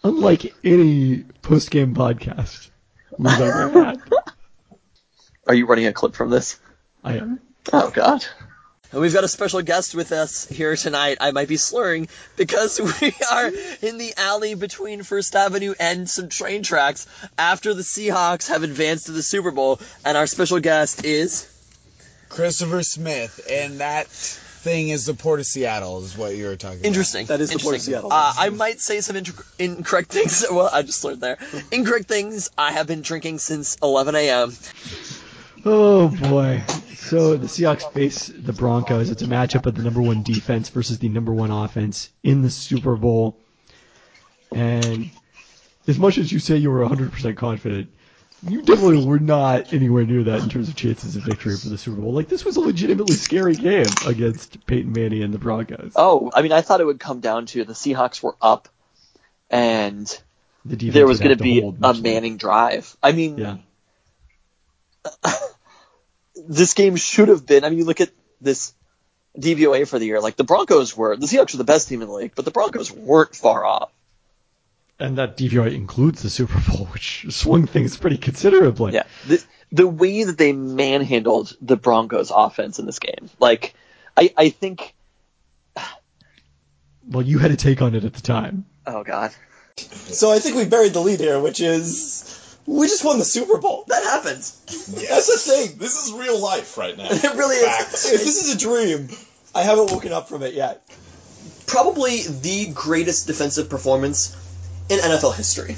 [0.04, 2.70] Unlike any post-game podcast
[3.18, 4.02] we've ever had.
[5.48, 6.60] Are you running a clip from this?
[7.06, 7.40] I am.
[7.72, 8.24] Oh God.
[8.92, 11.18] And we've got a special guest with us here tonight.
[11.20, 13.50] I might be slurring because we are
[13.82, 17.06] in the alley between First Avenue and some train tracks
[17.38, 19.80] after the Seahawks have advanced to the Super Bowl.
[20.04, 21.48] And our special guest is.
[22.28, 26.80] Christopher Smith, and that thing is the Port of Seattle, is what you were talking
[26.80, 26.88] about.
[26.88, 27.26] Interesting.
[27.26, 27.92] That is the Port of Interesting.
[27.92, 28.12] Seattle.
[28.12, 30.44] Uh, I might say some inc- incorrect things.
[30.50, 31.38] Well, I just slurred there.
[31.70, 32.50] Incorrect things.
[32.58, 34.50] I have been drinking since 11 a.m.
[35.68, 36.62] Oh boy.
[36.94, 39.10] So the Seahawks face the Broncos.
[39.10, 42.50] It's a matchup of the number one defense versus the number one offense in the
[42.50, 43.36] Super Bowl.
[44.54, 45.10] And
[45.88, 47.90] as much as you say you were 100% confident,
[48.48, 51.78] you definitely were not anywhere near that in terms of chances of victory for the
[51.78, 52.12] Super Bowl.
[52.12, 55.94] Like this was a legitimately scary game against Peyton Manning and the Broncos.
[55.96, 58.68] Oh, I mean, I thought it would come down to the Seahawks were up,
[59.50, 60.06] and
[60.64, 61.94] The there was going to be a.
[61.94, 62.96] Manning drive.
[63.02, 63.56] I mean, Yeah.
[66.48, 67.64] this game should have been.
[67.64, 68.74] I mean, you look at this
[69.38, 70.20] DVOA for the year.
[70.20, 72.50] Like the Broncos were, the Seahawks were the best team in the league, but the
[72.50, 73.92] Broncos weren't far off.
[74.98, 78.94] And that DVOA includes the Super Bowl, which swung things pretty considerably.
[78.94, 83.74] Yeah, the, the way that they manhandled the Broncos offense in this game, like
[84.16, 84.94] I, I think,
[87.08, 88.64] Well, you had a take on it at the time.
[88.86, 89.32] oh god,
[89.76, 93.58] So I think we buried the lead here, which is we just won the Super
[93.58, 93.84] Bowl.
[93.88, 94.58] That happens.
[94.66, 95.78] That's the thing.
[95.78, 97.08] This is real life right now.
[97.10, 98.12] It really is.
[98.12, 99.08] If this is a dream,
[99.54, 100.82] I haven't woken up from it yet.
[101.66, 104.36] Probably the greatest defensive performance
[104.88, 105.76] in NFL history.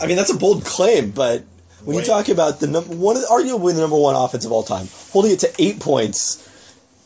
[0.00, 1.44] I mean, that's a bold claim, but
[1.84, 2.06] when Wait.
[2.06, 5.32] you talk about the number one, arguably the number one offense of all time, holding
[5.32, 6.48] it to eight points,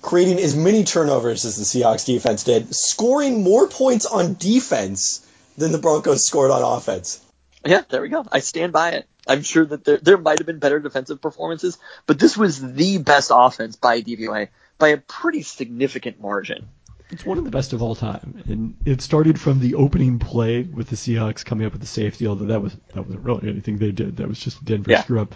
[0.03, 5.73] creating as many turnovers as the Seahawks defense did, scoring more points on defense than
[5.73, 7.21] the Broncos scored on offense.
[7.67, 8.25] Yeah, there we go.
[8.31, 9.07] I stand by it.
[9.27, 12.99] I'm sure that there there might have been better defensive performances, but this was the
[12.99, 14.49] best offense by DVOA
[14.79, 16.69] by a pretty significant margin.
[17.11, 20.63] It's one of the best of all time, and it started from the opening play
[20.63, 22.27] with the Seahawks coming up with the safety.
[22.27, 24.17] Although that was that wasn't really anything they did.
[24.17, 25.03] That was just Denver Yeah.
[25.03, 25.35] screw up.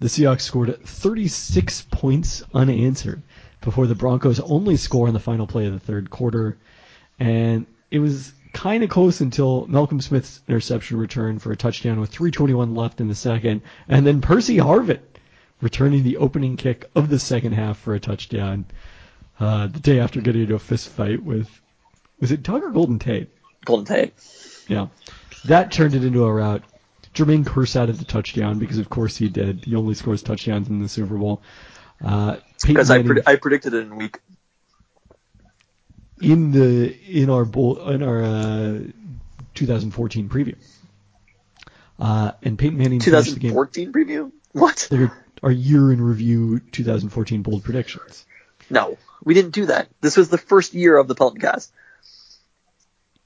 [0.00, 3.22] The Seahawks scored 36 points unanswered
[3.62, 6.56] before the Broncos only score on the final play of the third quarter,
[7.18, 12.12] and it was kind of close until Malcolm Smith's interception return for a touchdown with
[12.12, 15.00] 3:21 left in the second, and then Percy Harvin
[15.60, 18.64] returning the opening kick of the second half for a touchdown
[19.40, 21.48] uh, the day after getting into a fist fight with
[22.20, 23.30] was it Doug or Golden Tate?
[23.64, 24.14] Golden Tate.
[24.66, 24.88] Yeah,
[25.44, 26.62] that turned it into a rout.
[27.14, 29.64] Jermaine Kearse added the touchdown because of course he did.
[29.64, 31.42] He only scores touchdowns in the Super Bowl.
[32.04, 34.20] Uh, Because I, I predicted it in week.
[36.20, 38.78] In the in our in our uh,
[39.54, 40.56] 2014 preview.
[41.98, 43.50] Uh, and Peyton Manning finished the game.
[43.50, 44.32] 2014 preview?
[44.52, 44.88] What?
[45.42, 48.24] Our year in review 2014 bold predictions.
[48.70, 49.88] No, we didn't do that.
[50.00, 51.72] This was the first year of the Pelton cast.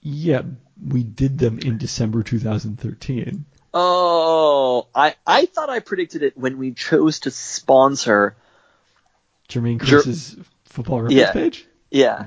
[0.01, 0.43] Yeah,
[0.85, 3.45] we did them in December 2013.
[3.75, 8.37] Oh, I, I thought I predicted it when we chose to sponsor.
[9.49, 11.33] Jermaine Jer- Chris's football reference Yeah.
[11.33, 11.67] page.
[11.91, 12.27] Yeah,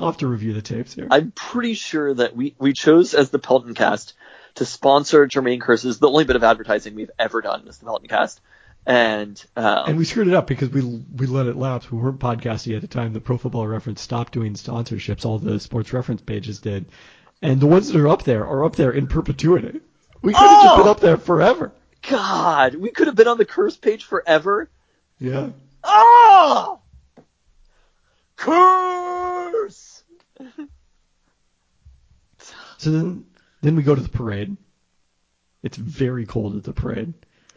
[0.00, 1.06] I'll have to review the tapes here.
[1.10, 4.14] I'm pretty sure that we, we chose as the Pelton cast
[4.56, 8.08] to sponsor Jermaine Kearse's, the only bit of advertising we've ever done is the Pelton
[8.08, 8.40] cast.
[8.86, 11.90] And, um, and we screwed it up because we we let it lapse.
[11.90, 13.14] We weren't podcasting at the time.
[13.14, 15.24] The Pro Football Reference stopped doing sponsorships.
[15.24, 16.84] All the sports reference pages did,
[17.40, 19.80] and the ones that are up there are up there in perpetuity.
[20.20, 20.78] We could have just Oh!
[20.82, 21.72] been up there forever.
[22.08, 24.68] God, we could have been on the Kearse page forever.
[25.18, 25.48] Yeah.
[25.82, 26.76] Ah!
[28.36, 29.03] Curse!
[32.84, 33.24] So then
[33.62, 34.58] then we go to the parade.
[35.62, 37.14] It's very cold at the parade.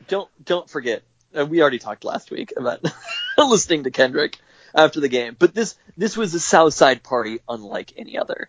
[0.07, 1.03] Don't don't forget.
[1.37, 2.79] uh, We already talked last week about
[3.37, 4.37] listening to Kendrick
[4.73, 8.47] after the game, but this this was a South Side party unlike any other.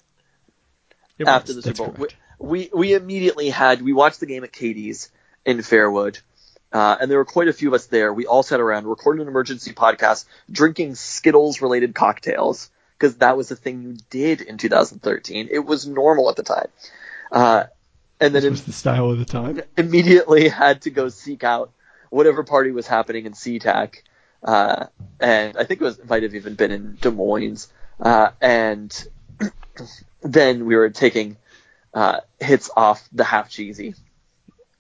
[1.19, 4.45] It after was, the Super Bowl, we, we we immediately had we watched the game
[4.45, 5.11] at Katie's
[5.45, 6.21] in Fairwood,
[6.73, 8.13] uh, and there were quite a few of us there.
[8.13, 13.49] We all sat around, recorded an emergency podcast, drinking Skittles related cocktails because that was
[13.49, 15.49] the thing you did in 2013.
[15.51, 16.69] It was normal at the time,
[17.31, 17.65] uh,
[18.21, 19.61] and then it was the style of the time.
[19.77, 21.71] immediately had to go seek out
[22.11, 24.03] whatever party was happening in SeaTac.
[24.43, 24.87] Uh,
[25.21, 27.69] and I think it was might have even been in Des Moines.
[28.01, 29.09] Uh, and
[30.23, 31.37] then we were taking
[31.95, 33.95] uh, hits off the half cheesy.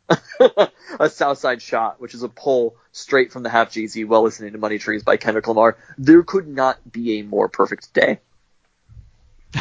[1.00, 4.58] a Southside shot, which is a pull straight from the half cheesy while listening to
[4.58, 5.76] Money Trees by Kendrick Lamar.
[5.98, 8.20] There could not be a more perfect day.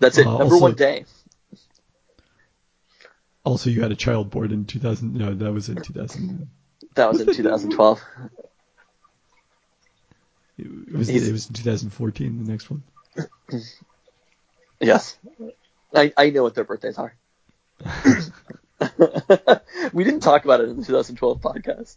[0.00, 0.26] That's it.
[0.26, 1.04] Uh, Number also- one day.
[3.44, 5.14] Also, you had a child born in 2000.
[5.14, 6.48] No, that was in 2000.
[6.94, 8.00] That was in 2012.
[10.58, 12.44] It was He's- it was in 2014.
[12.44, 12.82] The next one.
[14.80, 15.16] Yes.
[15.94, 17.14] I, I know what their birthdays are.
[19.92, 21.96] we didn't talk about it in the 2012 podcast.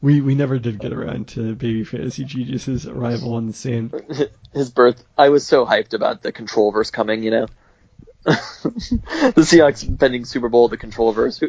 [0.00, 3.90] We we never did get around to Baby Fantasy Genius's arrival on the scene.
[4.52, 5.02] His birth.
[5.16, 7.46] I was so hyped about the Controlverse coming, you know.
[8.24, 11.40] the Seahawks pending Super Bowl, the Controlverse.
[11.40, 11.48] Who,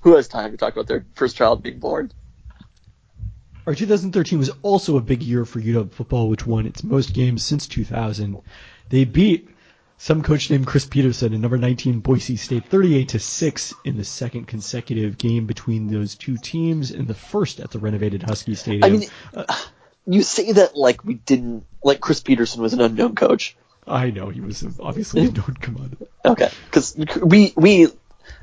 [0.00, 2.12] who has time to talk about their first child being born?
[3.66, 7.42] Our 2013 was also a big year for UW football, which won its most games
[7.42, 8.40] since 2000.
[8.90, 9.48] They beat
[9.98, 14.04] some coach named Chris Petersen and number 19 Boise State 38 to 6 in the
[14.04, 18.84] second consecutive game between those two teams and the first at the renovated Husky Stadium.
[18.84, 19.44] I mean, uh,
[20.06, 23.56] you say that like we didn't, like Chris Petersen was an unknown coach.
[23.86, 26.06] I know he was obviously a known commodity.
[26.24, 27.88] Okay, because we we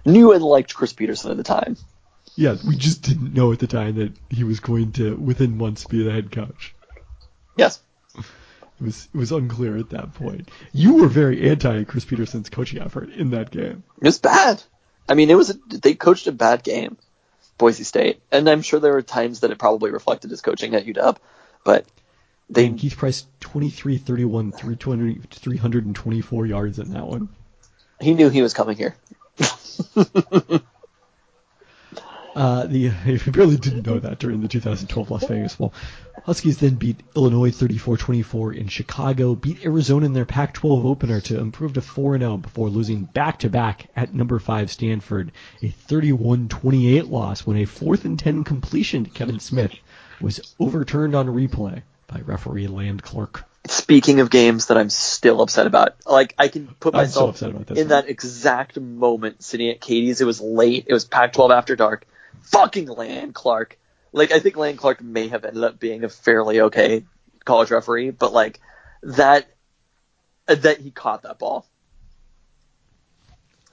[0.06, 1.78] knew and liked Chris Petersen at the time.
[2.36, 5.86] Yeah, we just didn't know at the time that he was going to within months
[5.86, 6.74] be the head coach.
[7.58, 7.80] Yes.
[8.80, 10.50] It was it was unclear at that point.
[10.72, 13.84] You were very anti Chris Petersen's coaching effort in that game.
[14.02, 14.62] It was bad.
[15.08, 16.98] I mean, it was a, they coached a bad game,
[17.58, 20.86] Boise State, and I'm sure there were times that it probably reflected his coaching at
[20.86, 21.18] UW,
[21.64, 21.86] but
[22.50, 27.30] they And Keith Price 23 31 320 324 yards in that one.
[28.00, 28.96] he knew he was coming here.
[32.36, 35.74] Uh, the I really didn't know that during the 2012 Las Vegas Bowl.
[36.26, 41.74] Huskies then beat Illinois 34-24 in Chicago, beat Arizona in their Pac-12 opener to improve
[41.74, 48.06] to 4-0 before losing back-to-back at number 5 Stanford, a 31-28 loss when a 4th
[48.06, 49.74] and 10 completion to Kevin Smith
[50.22, 53.44] was overturned on replay by referee Land Clark.
[53.66, 57.50] Speaking of games that I'm still upset about, like I can put so myself upset
[57.52, 57.90] about this in one.
[57.90, 60.20] that exact moment sitting at Katie's.
[60.20, 60.86] It was late.
[60.88, 62.06] It was Pac-12 after dark.
[62.44, 63.78] Fucking Land Clark.
[64.12, 67.04] Like I think Land Clark may have ended up being a fairly okay
[67.46, 68.60] college referee, but like
[69.04, 69.48] that
[70.46, 71.66] that he caught that ball.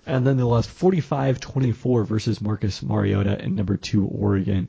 [0.06, 4.68] And then they lost 45-24 versus Marcus Mariota and number 2 Oregon.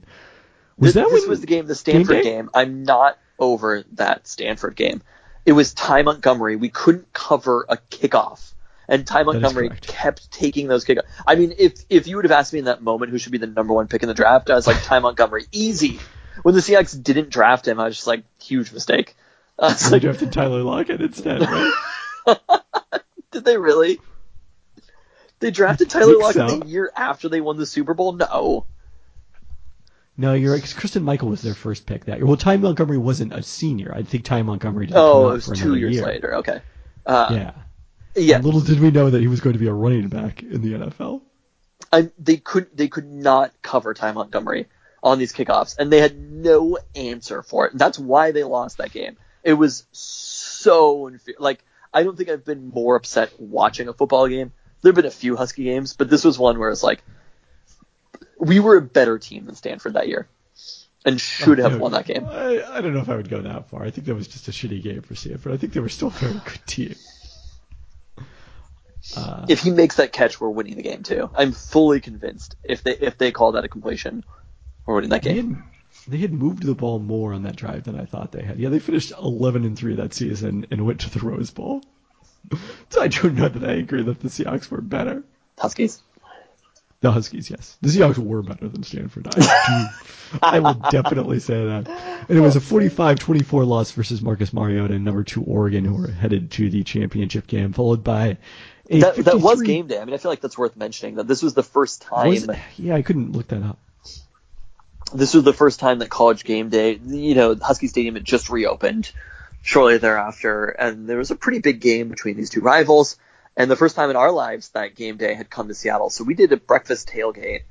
[0.77, 2.23] Was this, that this was the game, the Stanford day?
[2.23, 2.49] game.
[2.53, 5.01] I'm not over that Stanford game.
[5.45, 6.57] It was Ty Montgomery.
[6.57, 8.53] We couldn't cover a kickoff,
[8.91, 11.07] and Ty Montgomery kept taking those kickoffs.
[11.25, 13.37] I mean, if if you would have asked me in that moment who should be
[13.39, 15.99] the number one pick in the draft, I was like Ty Montgomery, easy.
[16.43, 19.15] When the Seahawks didn't draft him, I was just like, huge mistake.
[19.57, 21.73] I was They like, drafted Tyler Lockett instead, right?
[23.31, 23.99] did they really?
[25.39, 26.59] They drafted Tyler Lockett so.
[26.59, 28.11] the year after they won the Super Bowl?
[28.13, 28.65] No.
[30.17, 30.61] No, you're right.
[30.61, 32.25] 'cause Christine Michael was their first pick that year.
[32.27, 33.91] Well, Ty Montgomery wasn't a senior.
[33.95, 36.05] I think Ty Montgomery didn't Oh, come it was for two years year.
[36.05, 36.35] later.
[36.37, 36.61] Okay.
[37.05, 37.51] Uh, Yeah.
[38.15, 38.37] Yeah.
[38.37, 40.61] And little did we know that he was going to be a running back in
[40.61, 41.21] the NFL.
[41.91, 44.67] I, they could they could not cover Ty Montgomery
[45.03, 47.73] on these kickoffs, and they had no answer for it.
[47.73, 49.17] And that's why they lost that game.
[49.43, 51.35] It was so unfair.
[51.39, 54.53] Like I don't think I've been more upset watching a football game.
[54.81, 57.03] There've been a few Husky games, but this was one where it's like
[58.39, 60.27] we were a better team than Stanford that year,
[61.05, 62.25] and should oh, have No, won that game.
[62.27, 63.83] I, I don't know if I would go that far.
[63.83, 65.53] I think that was just a shitty game for Stanford.
[65.53, 66.95] I think they were still a very good team.
[69.17, 71.29] Uh, If he makes that catch, we're winning the game too.
[71.35, 72.55] I'm fully convinced.
[72.63, 74.23] If they if they call that a completion,
[74.85, 75.55] we're winning that they game.
[75.55, 75.63] had,
[76.11, 78.59] they had moved the ball more on that drive than I thought they had.
[78.59, 81.81] Yeah, they finished 11 and three that season and went to the Rose Bowl.
[82.89, 85.23] so I don't know that I agree that the Seahawks were better.
[85.55, 86.01] The Huskies.
[87.01, 87.77] The Huskies, yes.
[87.81, 89.27] The Seahawks were better than Stanford.
[89.35, 89.89] I,
[90.31, 91.87] do, I will definitely say that.
[92.29, 96.11] And it was a 45-24 loss versus Marcus Mariota and number two Oregon, who were
[96.11, 98.37] headed to the championship game, followed by
[98.99, 99.99] That, that was game day.
[99.99, 102.33] I mean, I feel like that's worth mentioning that this was the first time.
[102.77, 103.77] Yeah, I couldn't look that up.
[105.13, 108.49] This was the first time that college game day, you know, Husky Stadium had just
[108.49, 109.11] reopened
[109.61, 113.17] shortly thereafter, and there was a pretty big game between these two rivals.
[113.57, 116.23] And the first time in our lives that game day had come to Seattle, so
[116.23, 117.61] we did a breakfast tailgate.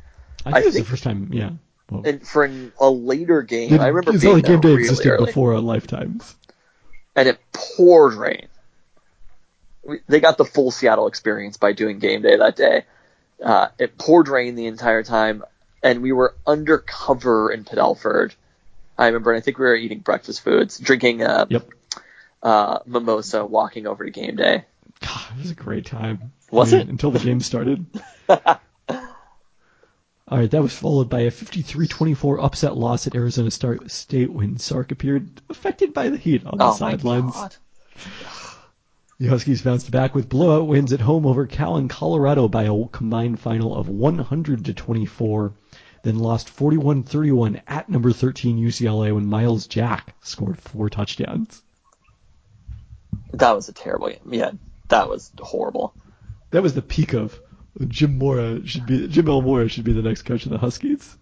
[0.44, 1.50] I think I it was the first time, yeah.
[1.90, 4.68] Well, And for an, a later game, it- I remember it's being like game day
[4.68, 6.34] really existed early, before our lifetimes.
[7.16, 8.48] and it poured rain.
[9.90, 12.84] We, they got the full Seattle experience by doing game day that day.
[13.42, 15.42] Uh, it poured rain the entire time,
[15.82, 18.32] and we were undercover in Padelford.
[18.96, 21.68] I remember, and I think we were eating breakfast foods, drinking uh, Yep.
[22.42, 24.64] uh, mimosa, walking over to game day.
[25.00, 26.30] God, it was a great time.
[26.52, 26.90] Was I mean, it?
[26.90, 27.84] Until the game started.
[28.28, 28.60] All
[30.38, 35.42] right, that was followed by a 53-24 upset loss at Arizona State when Sark appeared
[35.48, 37.58] affected by the heat on the Oh my sidelines.
[39.20, 42.86] The Huskies bounced back with blowout wins at home over Cal and Colorado by a
[42.86, 45.52] combined final of 100 to 24,
[46.02, 51.62] then lost 41-31 at number 13 UCLA when Myles Jack scored four touchdowns.
[53.34, 54.20] That was a terrible game.
[54.30, 54.52] Yeah,
[54.88, 55.94] that was horrible.
[56.50, 57.38] That was the peak of
[57.88, 59.42] Jim Mora should be Jim L.
[59.42, 61.18] Mora should be the next coach of the Huskies.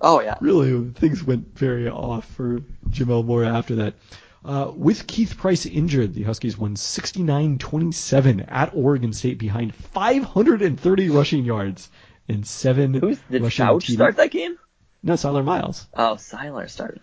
[0.00, 2.60] Oh yeah, Really, things went very off for
[2.90, 3.24] Jim L.
[3.24, 3.94] Mora after that.
[4.44, 11.44] Uh, with Keith Price injured, the Huskies won 69-27 at Oregon State behind 530 rushing
[11.44, 11.90] yards
[12.28, 14.58] and seven who's did rushing Fouch start that game?
[15.02, 15.86] No, Cyler Miles.
[15.94, 17.00] Oh, Cyler started.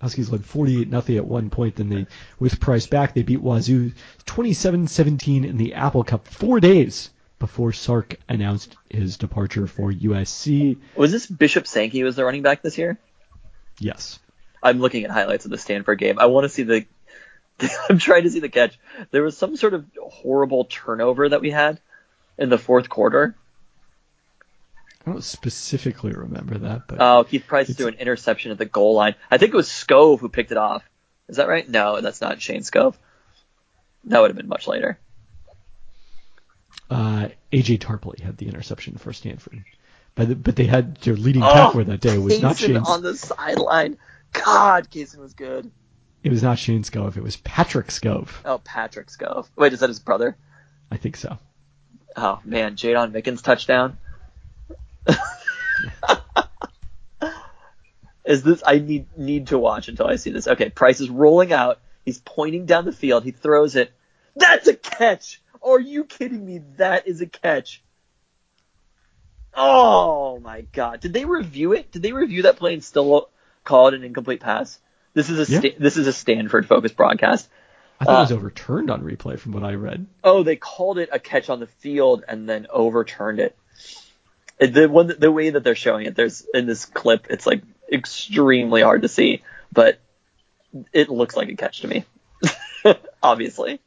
[0.00, 1.76] Huskies led 48 nothing at one point.
[1.76, 2.06] Then they,
[2.38, 3.92] with Price back, they beat Wazoo
[4.26, 10.78] 27-17 in the Apple Cup four days before Sark announced his departure for USC.
[10.96, 12.98] Was this Bishop Sankey was the running back this year?
[13.78, 14.18] Yes.
[14.62, 16.18] I'm looking at highlights of the Stanford game.
[16.18, 16.86] I want to see the.
[17.90, 18.78] I'm trying to see the catch.
[19.10, 21.80] There was some sort of horrible turnover that we had
[22.38, 23.34] in the fourth quarter.
[25.06, 28.94] I don't specifically remember that, but Oh, Keith Price threw an interception at the goal
[28.94, 29.14] line.
[29.30, 30.84] I think it was Skov who picked it off.
[31.28, 31.68] Is that right?
[31.68, 32.94] No, that's not Shayne Skov.
[34.04, 34.98] That would have been much later.
[36.90, 39.64] uh, AJ Tarpley had the interception for Stanford.
[40.14, 42.76] But, the, but they had their leading Oh, tackler that day was not Shayne.
[42.78, 43.98] on the sideline.
[44.32, 45.70] God, Kaysen was good.
[46.22, 47.16] It was not Shayne Skov.
[47.16, 48.28] It was Patrick Skov.
[48.44, 49.48] Oh, Patrick Skov.
[49.56, 50.36] Wait, is that his brother?
[50.90, 51.38] I think so.
[52.16, 53.98] Oh man, Jaydon Mickens touchdown.
[58.24, 58.62] is this?
[58.66, 60.48] I need need to watch until I see this.
[60.48, 61.80] Okay, Price is rolling out.
[62.04, 63.24] He's pointing down the field.
[63.24, 63.92] He throws it.
[64.34, 65.40] That's a catch.
[65.62, 66.62] Are you kidding me?
[66.76, 67.82] That is a catch.
[69.54, 71.00] Oh my god!
[71.00, 71.92] Did they review it?
[71.92, 73.30] Did they review that play and still
[73.68, 74.80] call it an incomplete pass?
[75.14, 75.58] This is a Yeah.
[75.60, 77.48] sta- this is a Stanford focused broadcast.
[78.00, 80.06] I thought Uh, it was overturned on replay from what I read.
[80.24, 83.56] Oh, they called it a catch on the field and then overturned it.
[84.58, 87.62] It- The one, the way that they're showing it, there's in this clip, it's like
[87.92, 89.42] extremely hard to see,
[89.72, 89.98] but
[90.92, 92.04] it looks like a catch to me,
[93.22, 93.80] obviously,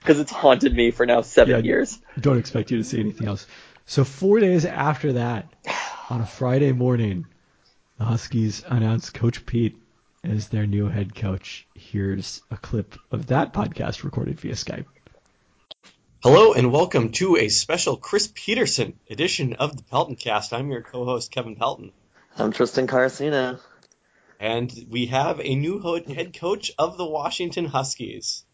[0.00, 1.60] because it's haunted me for now seven Yeah.
[1.62, 1.98] years.
[2.20, 3.46] Don't expect you to see anything else.
[3.86, 5.46] So four days after that,
[6.10, 7.26] on a Friday morning,
[7.98, 9.76] the Huskies announced Coach Pete
[10.24, 11.66] as their new head coach.
[11.74, 14.86] Here's a clip of that podcast recorded via Skype.
[16.20, 20.52] Hello and welcome to a special Chris Petersen edition of the Pelton Cast.
[20.52, 21.92] I'm your co-host Kevin Pelton,
[22.36, 23.60] I'm Tristan Carcino.
[24.40, 25.78] and we have a new
[26.08, 28.44] head coach of the Washington Huskies.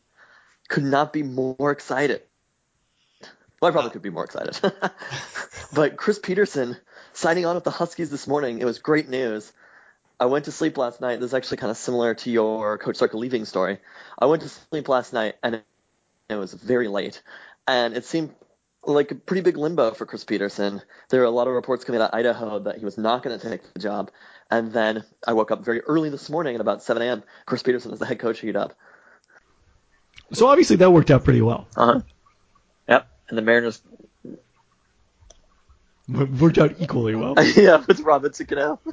[0.69, 2.23] Could not be more excited.
[3.61, 4.59] Well, I probably could be more excited.
[5.73, 6.77] but Chris Petersen
[7.21, 8.61] signing on with the Huskies this morning.
[8.61, 9.53] It was great news.
[10.19, 11.21] I went to sleep last night.
[11.21, 13.79] This is actually kind of similar to your Coach Sarka leaving story.
[14.19, 15.63] I went to sleep last night and
[16.29, 17.23] it was very late,
[17.67, 18.35] and it seemed
[18.85, 20.81] like a pretty big limbo for Chris Petersen.
[21.11, 23.39] There were a lot of reports coming out of Idaho that he was not going
[23.39, 24.11] to take the job,
[24.51, 27.23] and then I woke up very early this morning at about 7 a.m.
[27.45, 28.73] Chris Petersen is the head coach of UW.
[30.33, 31.67] So obviously that worked out pretty well.
[31.77, 32.01] Uh huh.
[32.89, 33.09] Yep.
[33.29, 33.83] And the Mariners,
[36.41, 37.35] Worked out equally well.
[37.57, 38.81] yeah, with Robinson Cano.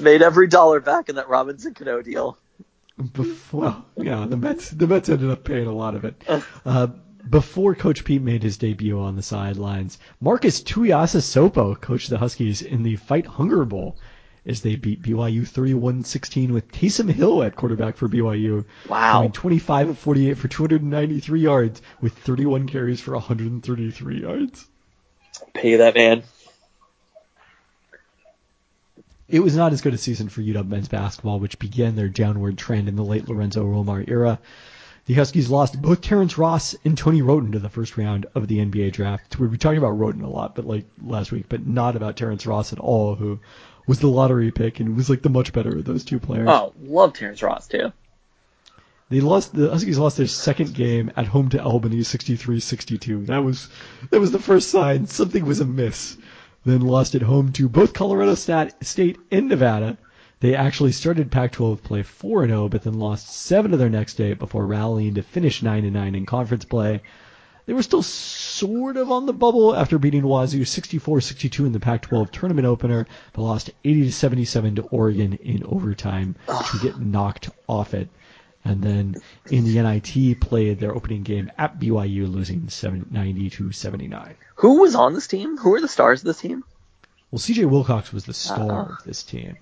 [0.00, 2.36] Made every dollar back in that Robinson Cano deal.
[3.00, 6.22] Bef- well, yeah, the Mets the Mets ended up paying a lot of it.
[6.64, 6.88] Uh,
[7.28, 12.82] before Coach Pete made his debut on the sidelines, Marques Tuiasosopo coached the Huskies in
[12.82, 13.96] the Fight Hunger Bowl
[14.44, 18.64] as they beat BYU 31-16 with Taysom Hill at quarterback for BYU.
[18.88, 19.20] Wow.
[19.20, 24.66] Going 25 of 48 for 293 yards with 31 carries for 133 yards.
[25.54, 26.22] Pay that man.
[29.28, 32.58] It was not as good a season for UW men's basketball, which began their downward
[32.58, 34.38] trend in the late Lorenzo Romar era.
[35.06, 38.58] The Huskies lost both Terrence Ross and Tony Wroten to the first round of the
[38.58, 39.38] NBA draft.
[39.38, 42.46] We were talking about Wroten a lot, but like last week, but not about Terrence
[42.46, 43.40] Ross at all, who
[43.86, 46.48] was the lottery pick and was like the much better of those two players.
[46.48, 47.92] Oh, love Terrence Ross too.
[49.08, 53.26] They lost the Huskies lost their second game at home to Albany 63-62.
[53.26, 53.68] That was
[54.10, 56.16] that was the first sign something was amiss.
[56.64, 59.98] Then lost at home to both Colorado Stat, State and Nevada.
[60.40, 64.66] They actually started Pac-12 play 4-0, but then lost seven of their next eight before
[64.66, 67.02] rallying to finish 9-9 in conference play.
[67.66, 72.30] They were still sort of on the bubble after beating Wazoo 64-62 in the Pac-12
[72.32, 78.08] tournament opener, but lost 80-77 to Oregon in overtime to get knocked off it.
[78.64, 79.16] And then
[79.50, 84.34] in the NIT played their opening game at BYU, losing 7, 90 to 79.
[84.56, 85.56] Who was on this team?
[85.58, 86.62] Who were the stars of this team?
[87.30, 88.92] Well, CJ Wilcox was the star Uh-uh.
[88.98, 89.56] of this team.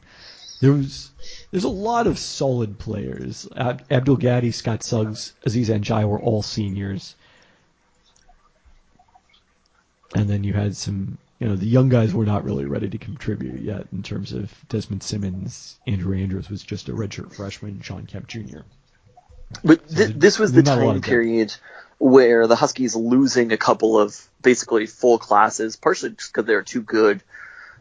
[0.61, 1.11] There was
[1.51, 3.49] there's a lot of solid players.
[3.57, 7.15] Ab- Abdul Gaddy, Scott Suggs, Aziz N'Diaye were all seniors.
[10.15, 12.99] And then you had some, you know, the young guys were not really ready to
[12.99, 15.79] contribute yet in terms of Desmond Simmons.
[15.87, 17.81] Andrew Andrews was just a redshirt freshman.
[17.81, 18.61] Shawn Kemp Jr.
[19.65, 21.55] But So th- this was the there's not a lot time period
[21.99, 26.63] where the Huskies losing a couple of basically full classes, partially just because they were
[26.63, 27.23] too good,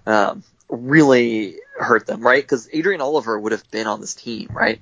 [0.05, 2.43] um, really hurt them, right?
[2.43, 4.82] Because Adrian Oliver would have been on this team, right?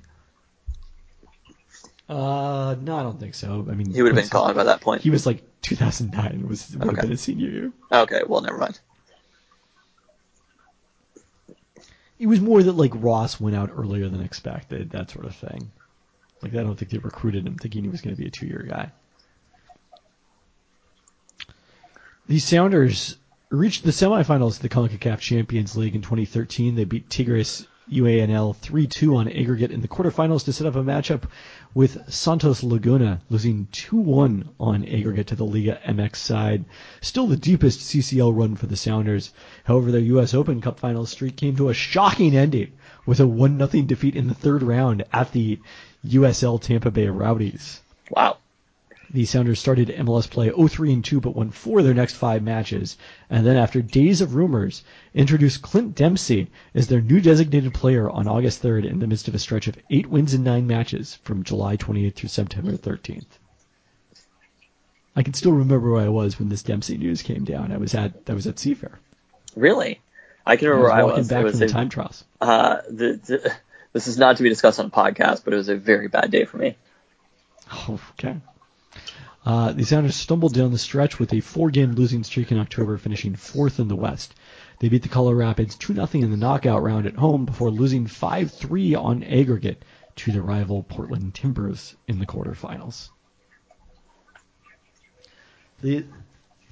[2.08, 3.66] Uh, no, I don't think so.
[3.70, 5.02] I mean, He would have been gone by that point.
[5.02, 7.00] He was like 2009 was would have Okay.
[7.02, 7.72] been his senior year.
[7.92, 8.80] Okay, well, never mind.
[12.18, 15.70] It was more that like Ross went out earlier than expected, that sort of thing.
[16.42, 18.66] Like I don't think they recruited him thinking he was going to be a two-year
[18.68, 18.90] guy.
[22.26, 23.16] The Sounders
[23.50, 26.74] reached the semifinals of the CONCACAF Champions League in 2013.
[26.74, 31.24] They beat Tigres UANL 3-2 on aggregate in the quarterfinals to set up a matchup
[31.74, 36.64] with Santos Laguna, losing 2-1 on aggregate to the Liga MX side.
[37.00, 39.32] Still the deepest CCL run for the Sounders.
[39.64, 40.34] However, their U.S.
[40.34, 42.72] Open Cup finals streak came to a shocking ending
[43.06, 45.58] with a 1-0 defeat in the third round at the
[46.06, 47.80] USL Tampa Bay Rowdies.
[48.10, 48.38] Wow.
[49.10, 52.42] The Sounders started MLS play 0-3 and 2, but won four of their next five
[52.42, 52.98] matches.
[53.30, 54.84] And then, after days of rumors,
[55.14, 59.34] introduced Clint Dempsey as their new designated player on August 3rd in the midst of
[59.34, 63.38] a stretch of eight wins in nine matches from July 28th through September 13th.
[65.16, 67.72] I can still remember where I was when this Dempsey news came down.
[67.72, 68.98] I was at I was at Seafair.
[69.56, 70.00] Really?
[70.46, 71.28] I can I remember was where I was.
[71.28, 72.24] back was from the time trials.
[72.40, 73.52] uh, the, the,
[73.92, 76.30] this is not to be discussed on a podcast, but it was a very bad
[76.30, 76.76] day for me.
[77.72, 78.36] Oh, okay.
[79.48, 83.34] Uh, the Sounders stumbled down the stretch with a four-game losing streak in October, finishing
[83.34, 84.34] fourth in the West.
[84.78, 89.02] They beat the Colorado Rapids 2-0 in the knockout round at home before losing 5-3
[89.02, 89.86] on aggregate
[90.16, 93.08] to the rival Portland Timbers in the quarterfinals.
[95.80, 96.04] The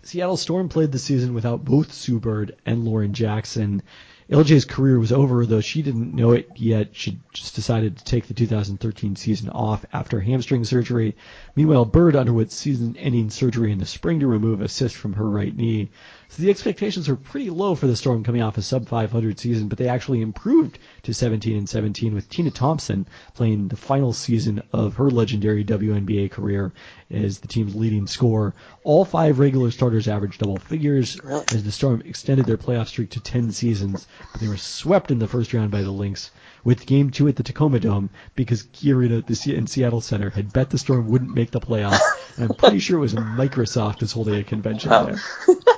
[0.02, 3.82] Seattle Storm played the season without both Sue Bird and Lauren Jackson.
[4.30, 6.96] LJ's career was over, though she didn't know it yet.
[6.96, 11.14] She just decided to take the 2013 season off after hamstring surgery.
[11.54, 15.56] Meanwhile, Bird underwent season-ending surgery in the spring to remove a cyst from her right
[15.56, 15.90] knee.
[16.28, 19.78] So the expectations were pretty low for the Storm coming off a sub-500 season, but
[19.78, 24.96] they actually improved to 17 and 17 with Tina Thompson playing the final season of
[24.96, 26.72] her legendary WNBA career
[27.10, 28.54] as the team's leading scorer.
[28.82, 31.18] All five regular starters averaged double figures
[31.52, 35.18] as the Storm extended their playoff streak to 10 seasons, but they were swept in
[35.20, 36.32] the first round by the Lynx
[36.64, 40.30] with Game 2 at the Tacoma Dome because Key Arena the Se- and Seattle Center
[40.30, 42.00] had bet the Storm wouldn't make the playoffs,
[42.36, 45.06] and I'm pretty sure it was Microsoft was holding a convention Oh.
[45.06, 45.56] there.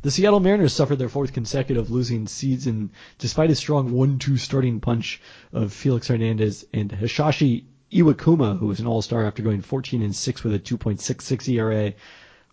[0.00, 5.20] The Seattle Mariners suffered their fourth consecutive losing season despite a strong 1-2 starting punch
[5.52, 10.44] of Felix Hernandez and Hisashi Iwakuma, who was an all-star after going 14 and 6
[10.44, 11.94] with a 2.66 ERA,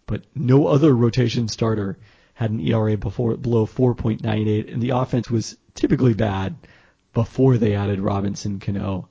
[0.08, 2.00] but no other rotation starter
[2.34, 6.56] had an ERA before below 4.98, and the offense was typically bad
[7.14, 9.08] before they added Robinson Cano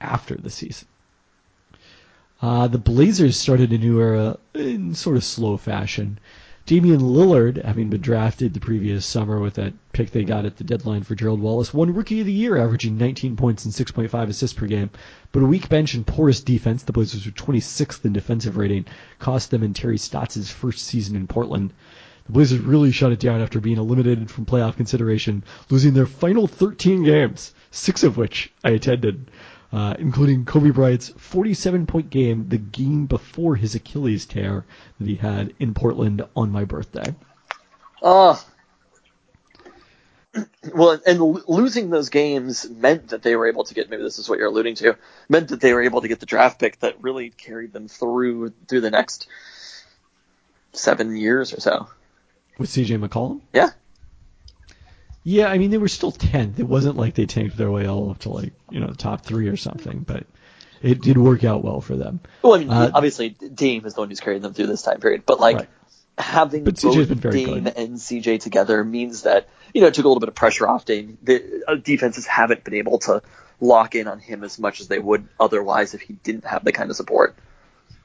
[0.00, 0.86] after the season.
[2.40, 6.20] Uh, the Blazers started a new era in sort of slow fashion.
[6.66, 10.64] Damian Lillard, having been drafted the previous summer with that pick they got at the
[10.64, 14.56] deadline for Gerald Wallace, won Rookie of the Year, averaging 19 points and 6.5 assists
[14.56, 14.88] per game.
[15.30, 18.86] But a weak bench and porous defense, the Blazers were 26th in defensive rating,
[19.18, 21.74] cost them in Terry Stotts' first season in Portland.
[22.24, 26.46] The Blazers really shut it down after being eliminated from playoff consideration, losing their final
[26.46, 29.30] 13 games, six of which I attended
[29.74, 34.64] uh, including Kobe Bryant's 47 point game the game before his Achilles tear
[35.00, 37.14] that he had in Portland on my birthday.
[38.00, 38.42] Oh.
[40.74, 43.88] Well, and lo- losing those games meant that they were able to get.
[43.88, 44.96] Maybe this is what you're alluding to.
[45.28, 48.52] Meant that they were able to get the draft pick that really carried them through
[48.66, 49.28] through the next
[50.72, 51.86] seven years or so.
[52.58, 53.42] With CJ McCollum?
[53.52, 53.70] Yeah.
[55.24, 56.60] Yeah, I mean they were still tenth.
[56.60, 59.24] It wasn't like they tanked their way all up to like you know the top
[59.24, 60.26] three or something, but
[60.82, 62.20] it did work out well for them.
[62.42, 65.00] Well, I mean, Uh, obviously Dame is the one who's carried them through this time
[65.00, 65.68] period, but like Right.
[66.18, 67.72] having But both Dame good.
[67.74, 70.84] and CJ together means that you know it took a little bit of pressure off
[70.84, 71.16] Dame.
[71.22, 73.22] The uh, defenses haven't been able to
[73.62, 76.72] lock in on him as much as they would otherwise if he didn't have the
[76.72, 77.34] kind of support.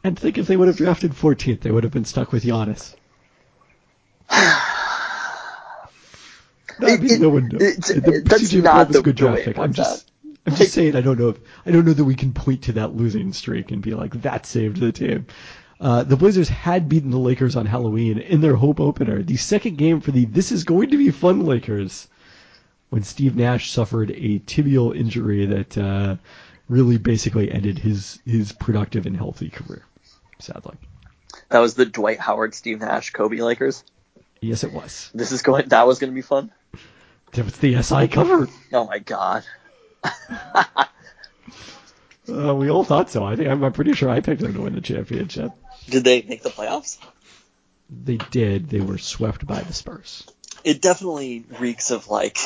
[0.06, 2.96] And think if they would have drafted 14th, they would have been stuck with Giannis.
[6.80, 7.62] No, I It- mean, it- no one knows.
[7.62, 9.58] it's- The- that's CJ not McCollum's a the- good the way draft it pick.
[9.58, 10.12] I'm works just,
[10.46, 10.96] I'm just saying.
[10.96, 11.30] I don't know.
[11.30, 14.22] If, I don't know that we can point to that losing streak and be like
[14.22, 15.26] that saved the team.
[15.82, 19.78] Uh, the Blazers had beaten the Lakers on Halloween in their home opener, the second
[19.78, 22.08] game for the "This is going to be fun" Lakers,
[22.90, 26.16] when Steve Nash suffered a tibial injury that uh,
[26.68, 29.84] really basically ended his his productive and healthy career.
[30.40, 30.76] Sadly,
[31.50, 33.84] That was the Dwight Howard, Steve Nash, Kobe Lakers.
[34.42, 35.12] Yes, it was.
[35.14, 35.70] This is going.
[35.70, 36.52] That was going to be fun.
[37.34, 38.48] It was the SI cover.
[38.74, 39.44] Oh my god.
[42.32, 43.24] Uh, we all thought so.
[43.24, 45.52] I think I'm, I'm pretty sure I picked them to win the championship.
[45.90, 47.00] Did they make the playoffs?
[47.90, 48.70] They did.
[48.70, 50.28] They were swept by the Spurs.
[50.64, 52.38] It definitely reeks of like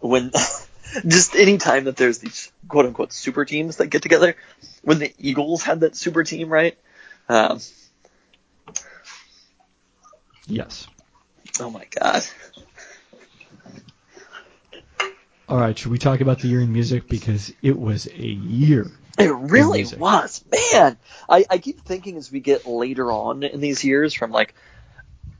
[0.00, 0.30] when
[1.06, 4.36] just any time that there's these quote unquote super teams that get together.
[4.82, 6.78] When the Eagles had that super team, right?
[7.28, 7.60] Um,
[10.46, 10.86] Yes.
[11.60, 12.24] Oh my god.
[15.48, 15.78] All right.
[15.78, 18.90] Should we talk about the year in music because it was a year?
[19.18, 20.96] It really was, man.
[21.28, 24.54] I, I keep thinking as we get later on in these years, from like,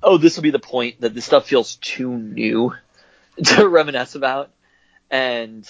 [0.02, 2.74] oh, this will be the point that this stuff feels too new
[3.44, 4.50] to reminisce about,
[5.10, 5.68] and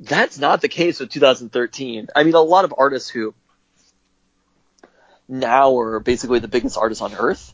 [0.00, 2.08] that's not the case with 2013.
[2.14, 3.34] I mean, a lot of artists who
[5.28, 7.52] now are basically the biggest artists on earth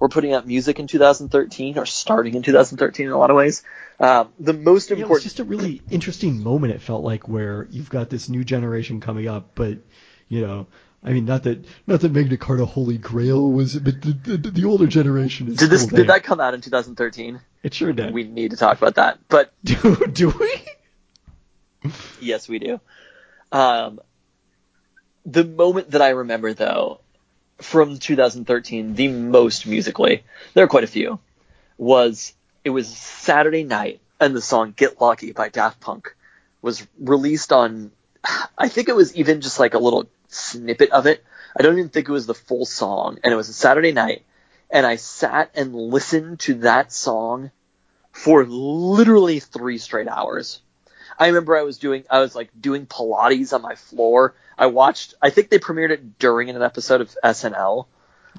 [0.00, 3.62] were putting out music in 2013 or starting in 2013 in a lot of ways.
[4.00, 5.22] Um, the most Yeah, it was important.
[5.24, 6.72] just a really interesting moment.
[6.72, 9.78] It felt like where you've got this new generation coming up, but
[10.28, 10.66] you know,
[11.04, 14.64] I mean, not that not that Magna Carta Holy Grail was, but the, the, the
[14.64, 17.40] older generation is did this still did that come out in 2013?
[17.62, 18.12] It sure did.
[18.14, 19.18] We need to talk about that.
[19.28, 21.90] But do do we?
[22.20, 22.80] yes, we do.
[23.52, 24.00] Um,
[25.26, 27.00] the moment that I remember, though,
[27.60, 31.18] from 2013, the most musically, there are quite a few,
[31.78, 32.34] was
[32.64, 36.14] it was Saturday night, and the song "Get Lucky" by Daft Punk
[36.62, 37.92] was released on.
[38.58, 41.24] I think it was even just like a little snippet of it.
[41.58, 44.24] I don't even think it was the full song, and it was a Saturday night,
[44.70, 47.50] and I sat and listened to that song
[48.12, 50.60] for literally three straight hours.
[51.18, 54.34] I remember I was doing I was like doing Pilates on my floor.
[54.60, 57.86] I watched I think they premiered it during an episode of SNL.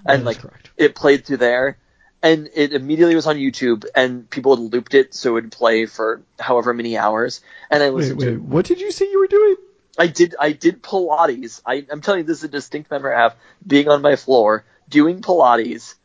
[0.05, 0.69] And like correct.
[0.77, 1.77] it played through there
[2.23, 5.85] and it immediately was on YouTube and people had looped it so it would play
[5.85, 7.41] for however many hours.
[7.69, 8.25] And I Wait, listened wait.
[8.25, 9.55] to What did you say you were doing?
[9.97, 11.61] I did I did Pilates.
[11.65, 14.63] I, I'm telling you this is a distinct memory I have being on my floor,
[14.87, 15.95] doing Pilates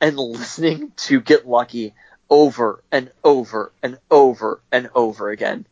[0.00, 1.94] and listening to Get Lucky
[2.30, 5.66] over and over and over and over again.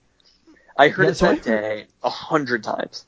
[0.76, 3.04] I heard Yeah, it so I that heard- day a hundred times.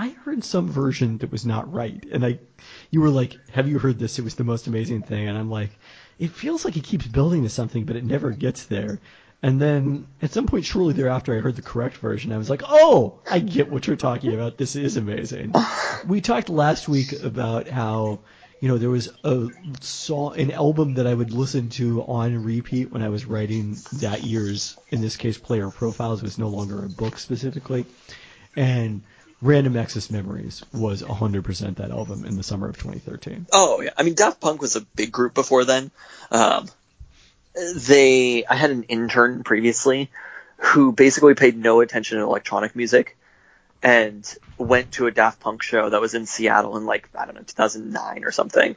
[0.00, 2.38] I heard some version that was not right, and I,
[2.90, 4.18] you were like, "Have you heard this?
[4.18, 5.78] It was the most amazing thing." And I'm like,
[6.18, 8.98] "It feels like it keeps building to something, but it never gets there."
[9.42, 12.32] And then at some point, shortly thereafter, I heard the correct version.
[12.32, 14.56] I was like, "Oh, I get what you're talking about.
[14.56, 15.52] This is amazing."
[16.08, 18.20] we talked last week about how
[18.60, 19.48] you know, there was a
[19.80, 24.24] song, an album that I would listen to on repeat when I was writing that
[24.24, 26.20] year's, in this case, player profiles.
[26.20, 27.84] It was no longer a book specifically,
[28.56, 29.02] and
[29.42, 33.46] Random Access Memories was 100% that album in the summer of 2013.
[33.52, 35.90] Oh yeah, I mean Daft Punk was a big group before then.
[36.30, 36.68] Um,
[37.74, 40.10] they, I had an intern previously
[40.58, 43.16] who basically paid no attention to electronic music
[43.82, 47.34] and went to a Daft Punk show that was in Seattle in like I don't
[47.34, 48.76] know 2009 or something,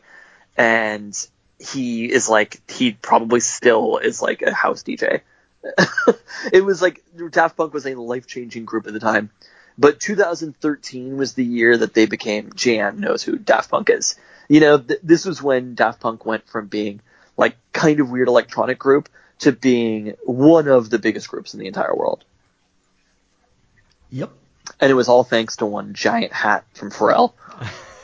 [0.56, 1.28] and
[1.60, 5.22] he is like he probably still is like a house DJ.
[6.54, 9.30] it was like Daft Punk was a life changing group at the time.
[9.78, 14.16] But 2013 was the year that they became Jan knows who Daft Punk is.
[14.48, 17.02] You know, th- this was when Daft Punk went from being
[17.38, 19.10] like kind of weird electronic group
[19.40, 22.24] to being one of the biggest groups in the entire world.
[24.12, 24.32] Yep.
[24.80, 27.34] And it was all thanks to one giant hat from Pharrell.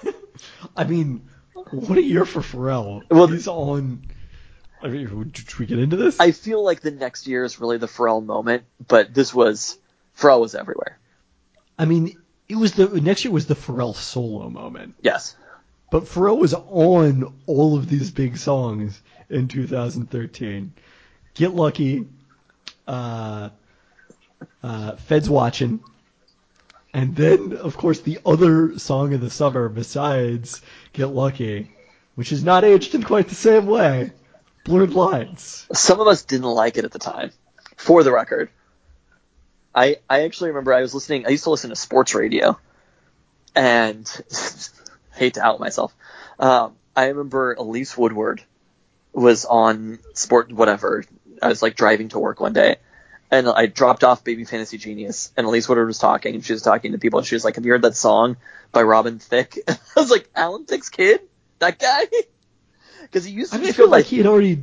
[0.76, 1.30] I mean,
[1.72, 3.04] what a year for Pharrell.
[3.10, 4.02] Well, he's on.
[4.82, 6.20] I mean, should we get into this?
[6.20, 9.78] I feel like the next year is really the Pharrell moment, but this was
[10.18, 10.98] Pharrell was everywhere.
[11.80, 12.18] I mean,
[12.50, 14.96] it was the next year was the Pharrell solo moment.
[15.02, 15.36] Yes.
[15.90, 20.74] But Pharrell was on all of these big songs in 2013.
[21.36, 22.06] Get Lucky,
[22.86, 23.50] uh,
[24.62, 25.80] uh, Feds Watching,
[26.94, 30.62] and then, of course, the other song of the summer besides
[30.92, 31.72] Get Lucky,
[32.16, 34.12] which is not aged in quite the same way,
[34.66, 35.66] Blurred Lines.
[35.74, 37.32] Some of us didn't like it at the time.
[37.78, 38.50] For the record.
[39.80, 42.60] I I actually remember I was listening I used to listen to sports radio
[43.56, 44.06] and
[45.16, 45.96] hate to out myself.
[46.38, 48.44] Um, I remember Elise Woodward
[49.14, 51.06] was on sport whatever.
[51.42, 52.76] I was like driving to work one day
[53.32, 56.62] and I dropped off Baby Fantasy Genius and Elise Woodward was talking and she was
[56.62, 58.36] talking to people and she was like, Have you heard that song
[58.74, 59.60] by Robin Thicke?
[59.70, 61.22] I was like, Alan Thicke's kid?
[61.60, 62.04] That guy?
[63.02, 64.60] Because he used to I, mean, I just feel like like he had already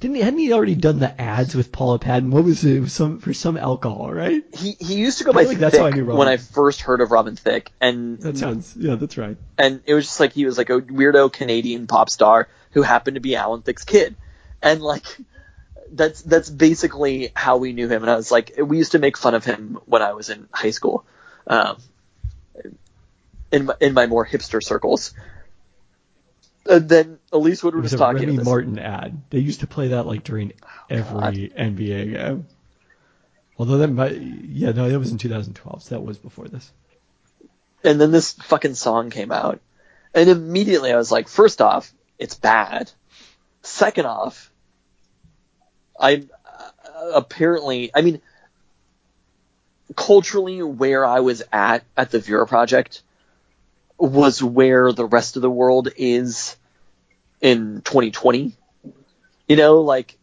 [0.00, 2.30] didn't he hadn't he already done the ads with Paula Patton?
[2.30, 2.76] What was it?
[2.76, 4.44] it was some for some alcohol, right?
[4.54, 6.18] he he used to go by like that's how I knew Robin.
[6.18, 9.36] when I first heard of Robin Thicke, and That sounds yeah, that's right.
[9.56, 13.16] and it was just like he was like a weirdo Canadian pop star who happened
[13.16, 14.14] to be Alan Thicke's kid,
[14.62, 15.04] and like
[15.90, 18.02] that's that's basically how we knew him.
[18.02, 20.48] And I was like, we used to make fun of him when I was in
[20.52, 21.04] high school,
[21.46, 21.78] um,
[23.50, 25.14] in my, in my more hipster circles.
[26.68, 28.28] And then Elise Woodward was was talking.
[28.28, 29.22] Remy Martin ad.
[29.30, 30.52] They used to play that like during
[30.90, 31.34] every God.
[31.34, 32.46] NBA game.
[33.58, 35.82] Although that might, yeah, no, that was in 2012.
[35.82, 36.70] So that was before this.
[37.82, 39.60] and then this fucking song came out,
[40.14, 42.90] and immediately I was like, first off, it's bad.
[43.62, 44.52] Second off,
[45.98, 48.20] I uh, apparently, I mean,
[49.96, 53.02] culturally, where I was at at the Vera Project
[53.98, 56.56] was where the rest of the world is
[57.40, 58.52] in 2020.
[59.48, 60.16] You know, like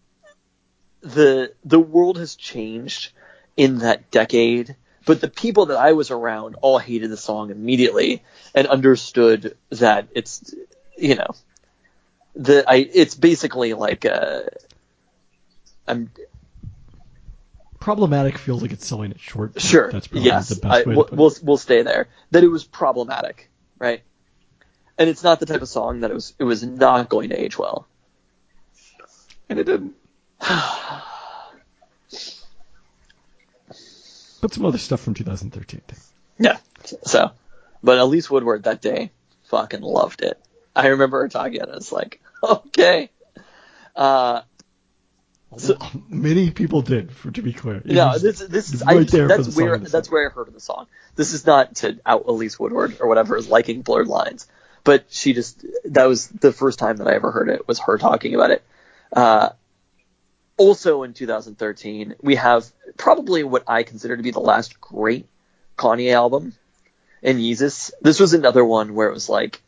[1.02, 3.12] the the world has changed
[3.58, 8.24] in that decade, but the people that I was around all hated the song immediately
[8.54, 10.54] and understood that it's
[10.98, 11.28] you know
[12.36, 14.42] the I it's basically like uh
[15.88, 16.10] I'm
[17.80, 19.62] Problematic feels like it's selling it short.
[19.62, 21.14] sure That's probably yes the best I, way to we'll, it.
[21.14, 23.50] we'll we'll stay there that it was problematic
[23.80, 24.02] right
[24.98, 27.40] and it's not the type of song that it was it was not going to
[27.40, 27.88] age well
[29.50, 29.96] And it didn't.
[34.42, 35.82] But some other stuff from 2013.
[36.38, 36.58] Yeah.
[37.04, 37.32] So,
[37.82, 39.12] but Elise Woodward that day
[39.46, 40.40] fucking loved it.
[40.76, 43.10] I remember her talking and it's like, okay.
[43.96, 44.42] Uh,
[45.58, 45.78] So-
[46.10, 47.78] Many people did, for to be clear.
[47.78, 49.90] It no, was this this is right just, there for that's the song where the
[49.90, 50.88] that's where I heard of the song.
[51.16, 54.48] This is not to out Elise Woodward or whatever is liking blurred lines,
[54.84, 57.98] but she just that was the first time that I ever heard it was her
[57.98, 58.64] talking about it.
[59.14, 59.50] Uh,
[60.58, 62.66] also in 2013, we have
[62.98, 65.28] probably what I consider to be the last great
[65.78, 66.54] Kanye album
[67.22, 67.92] in Yeezus.
[68.02, 69.62] This was another one where it was like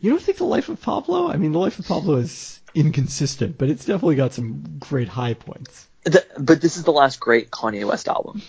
[0.00, 1.30] You don't think the life of Pablo?
[1.30, 5.34] I mean, the life of Pablo is inconsistent, but it's definitely got some great high
[5.34, 5.86] points.
[6.04, 8.42] th- but this is the last great Kanye West album.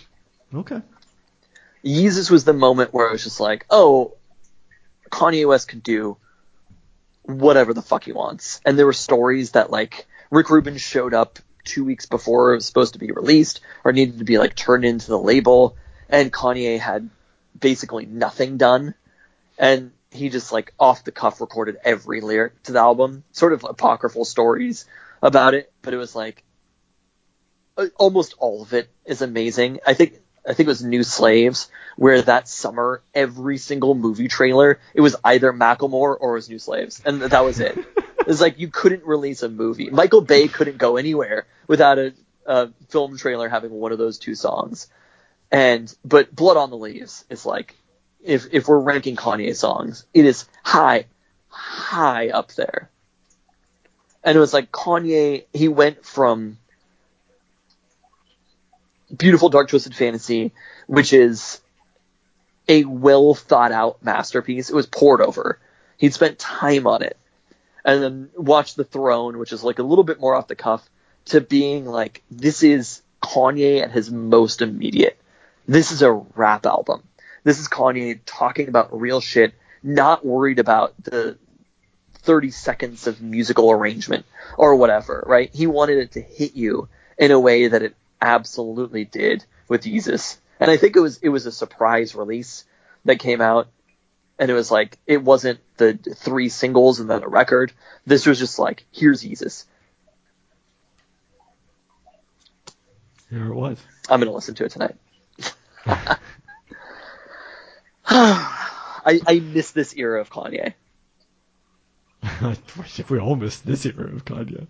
[0.54, 0.80] Okay.
[1.84, 4.14] Yeezus was the moment where I was just like, oh,
[5.10, 6.16] Kanye West can do
[7.22, 8.60] whatever the fuck he wants.
[8.64, 12.66] And there were stories that like Rick Rubin showed up two weeks before it was
[12.66, 15.76] supposed to be released or needed to be like turned into the label,
[16.08, 17.08] and Kanye had
[17.58, 18.94] basically nothing done,
[19.58, 23.64] and he just like off the cuff recorded every lyric to the album, sort of
[23.64, 24.84] apocryphal stories
[25.22, 26.44] about it, but it was like
[27.96, 29.80] almost all of it is amazing.
[29.86, 34.80] I think I think it was New Slaves, where that summer every single movie trailer
[34.94, 37.78] it was either Macklemore or it was New Slaves, and that was it.
[38.26, 39.90] it's like you couldn't release a movie.
[39.90, 42.12] Michael Bay couldn't go anywhere without a,
[42.46, 44.88] a film trailer having one of those two songs.
[45.50, 47.76] And but Blood on the Leaves is like
[48.24, 51.06] if if we're ranking Kanye songs, it is high,
[51.48, 52.90] high up there.
[54.24, 56.58] And it was like Kanye, he went from
[59.16, 60.52] Beautiful Dark Twisted Fantasy,
[60.86, 61.60] which is
[62.68, 64.70] a well thought out masterpiece.
[64.70, 65.58] It was poured over.
[65.98, 67.16] He'd spent time on it.
[67.84, 70.88] And then Watch the Throne, which is like a little bit more off the cuff,
[71.26, 75.18] to being like, this is Kanye at his most immediate.
[75.66, 77.02] This is a rap album.
[77.44, 81.38] This is Kanye talking about real shit, not worried about the
[82.22, 84.26] 30 seconds of musical arrangement
[84.56, 85.50] or whatever, right?
[85.52, 86.88] He wanted it to hit you
[87.18, 90.38] in a way that it absolutely did with Yeezus.
[90.60, 92.64] And I think it was it was a surprise release
[93.04, 93.68] that came out
[94.38, 97.72] and it was like it wasn't the three singles and then a record.
[98.06, 99.64] This was just like here's Yeezus.
[103.30, 103.78] Here it was.
[104.08, 104.94] I'm gonna listen to it tonight.
[109.04, 110.74] I I miss this era of Kanye.
[113.08, 114.66] we all miss this era of Kanye.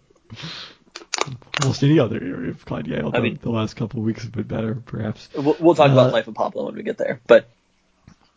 [1.62, 4.45] Almost any other era of Kanye, although mean- the last couple of weeks have been
[4.45, 5.28] better, perhaps.
[5.34, 7.49] We'll, we'll talk Uh, about Life of Pablo when we get there, but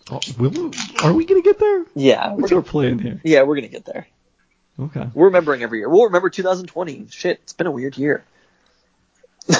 [0.09, 0.71] Oh, will
[1.03, 1.85] are we gonna get there?
[1.95, 3.21] yeah, we're What's our gonna, plan here?
[3.23, 4.07] yeah we're gonna get there.
[4.79, 5.07] Okay.
[5.13, 5.89] We're remembering every year.
[5.89, 7.07] We'll remember 2020.
[7.09, 8.23] Shit, it's been a weird year.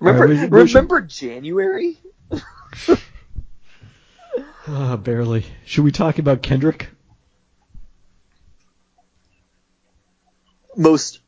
[0.00, 1.96] remember, we- we should- remember January?
[4.66, 5.44] Uh, barely.
[5.66, 6.88] Should we talk about Kendrick?
[10.76, 11.20] Most.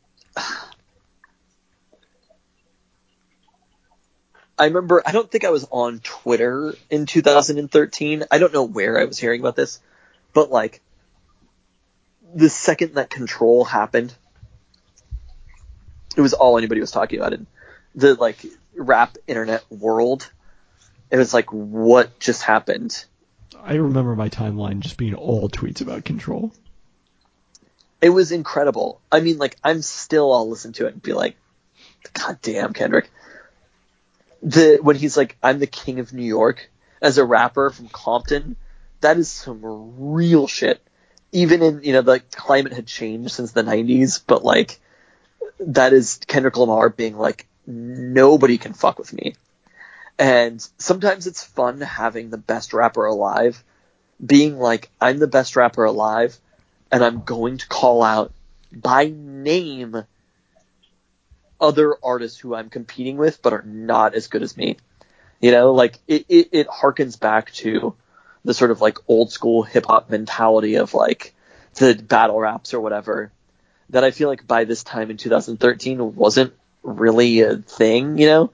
[4.59, 5.03] I remember.
[5.05, 8.24] I don't think I was on Twitter in 2013.
[8.30, 9.80] I don't know where I was hearing about this,
[10.32, 10.80] but like,
[12.34, 14.14] the second that Control happened,
[16.16, 17.47] it was all anybody was talking about in
[17.95, 18.39] the like
[18.74, 20.30] rap internet world.
[21.11, 23.05] It was like, what just happened?
[23.63, 26.53] I remember my timeline just being all tweets about Control.
[28.01, 29.01] It was incredible.
[29.11, 31.37] I mean, like, I'm still, I'll listen to it and be like,
[32.13, 33.11] God damn, Kendrick.
[34.43, 38.57] The, when he's like, I'm the king of New York as a rapper from Compton,
[39.01, 40.81] that is some real shit.
[41.33, 44.79] Even in, you know, the climate had changed since the 90s, but like,
[45.61, 49.35] that is Kendrick Lamar being like, nobody can fuck with me.
[50.19, 53.62] And sometimes it's fun having the best rapper alive,
[54.25, 56.39] being like, I'm the best rapper alive,
[56.91, 58.33] and I'm going to call out
[58.73, 60.05] by name
[61.61, 64.77] other artists who I'm competing with but are not as good as me.
[65.41, 67.95] You know, like it, it, it harkens back to
[68.45, 71.35] the sort of like old school hip hop mentality of like
[71.75, 73.31] the battle raps or whatever
[73.91, 78.51] that I feel like by this time in 2013 wasn't really a thing, you know?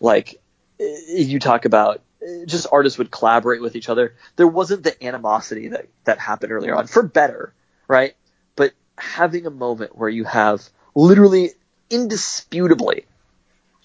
[0.00, 0.40] Like
[0.80, 2.02] you talk about
[2.46, 4.14] just artists would collaborate with each other.
[4.36, 7.54] There wasn't the animosity that, that happened earlier on for better,
[7.88, 8.14] right?
[8.56, 10.62] But having a moment where you have
[10.94, 11.50] literally
[11.88, 13.06] indisputably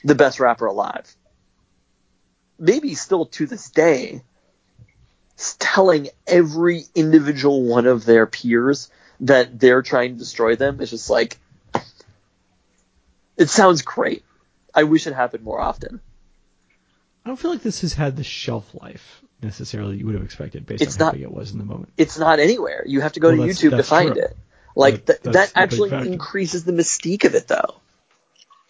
[0.03, 1.15] the best rapper alive,
[2.59, 4.21] maybe still to this day,
[5.59, 8.89] telling every individual one of their peers
[9.21, 11.37] that they're trying to destroy them is just like,
[13.37, 14.23] it sounds great.
[14.73, 16.01] I wish it happened more often.
[17.25, 20.65] I don't feel like this has had the shelf life necessarily you would have expected
[20.65, 21.91] based It's on how not- big it was in the moment.
[21.97, 22.83] It's not anywhere.
[22.85, 24.21] You have to go Well, to that's- YouTube to find true.
[24.23, 24.37] it.
[24.75, 27.75] Like That- th- that actually increases the mystique of it, though.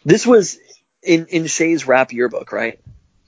[0.06, 0.58] This was
[1.02, 2.80] in in Shea's rap yearbook, right?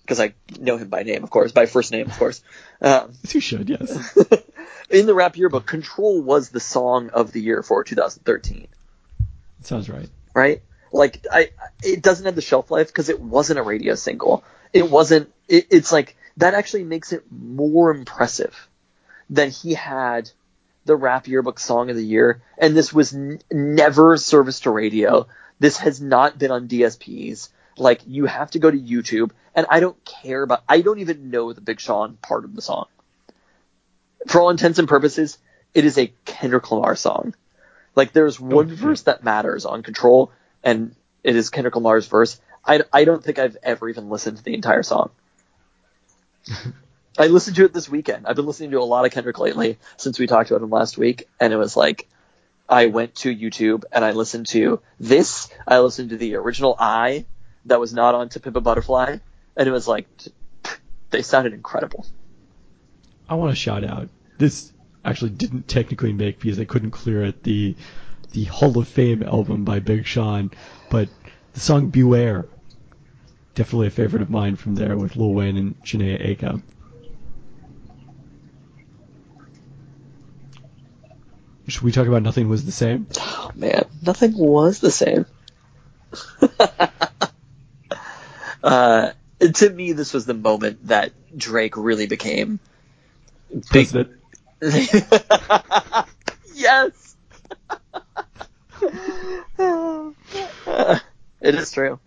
[0.01, 2.41] Because I know him by name, of course, by first name, of course.
[2.82, 4.17] Um, you should, yes.
[4.89, 8.67] in the rap yearbook, "Control" was the song of the year for 2013,
[9.63, 10.07] Sounds right.
[10.34, 10.61] right?
[10.93, 11.49] Like, I
[11.84, 14.43] it doesn't have the shelf life because it wasn't a radio single.
[14.78, 15.34] It wasn't.
[15.47, 18.67] It, it's like that actually makes it more impressive
[19.30, 20.30] than he had
[20.86, 25.28] the rap yearbook song of the year, and this was n- never serviced to radio.
[25.59, 27.49] This has not been on DSPs.
[27.78, 30.63] Like you have to go to YouTube, and I don't care about.
[30.67, 32.86] I don't even know the Big Sean part of the song.
[34.28, 35.38] For all intents and purposes,
[35.73, 37.36] it is a Kendrick Lamar song.
[37.95, 40.32] Like there's one verse that matters on Control,
[40.63, 42.39] and it is Kendrick Lamar's verse.
[42.68, 45.09] I, I don't think I've ever even listened to the entire song.
[47.18, 48.28] I listened to it this weekend.
[48.28, 50.97] I've been listening to a lot of Kendrick lately since we talked about him last
[50.97, 52.07] week, and it was like
[52.70, 55.49] I went to YouTube and I listened to this.
[55.68, 57.26] I listened to the original I
[57.65, 59.18] that was not on To Pimp a Butterfly,
[59.55, 60.07] and it was like
[61.09, 62.05] they sounded incredible.
[63.30, 64.09] I want to shout out.
[64.38, 64.72] This
[65.03, 67.76] actually didn't technically make because they couldn't clear it the
[68.32, 70.51] the Hall of Fame album by Big Sean,
[70.89, 71.09] but
[71.53, 72.45] the song Beware,
[73.57, 76.61] definitely a favorite of mine from there with Lil Wayne and Jhené Aiko.
[81.67, 83.07] Should we talk about Nothing Was the Same?
[83.19, 85.25] Oh man, nothing was the same.
[88.63, 89.11] uh,
[89.53, 92.59] to me, this was the moment that Drake really became
[93.49, 93.89] big.
[93.89, 94.11] President.
[96.53, 97.15] yes.
[101.41, 101.99] it is true.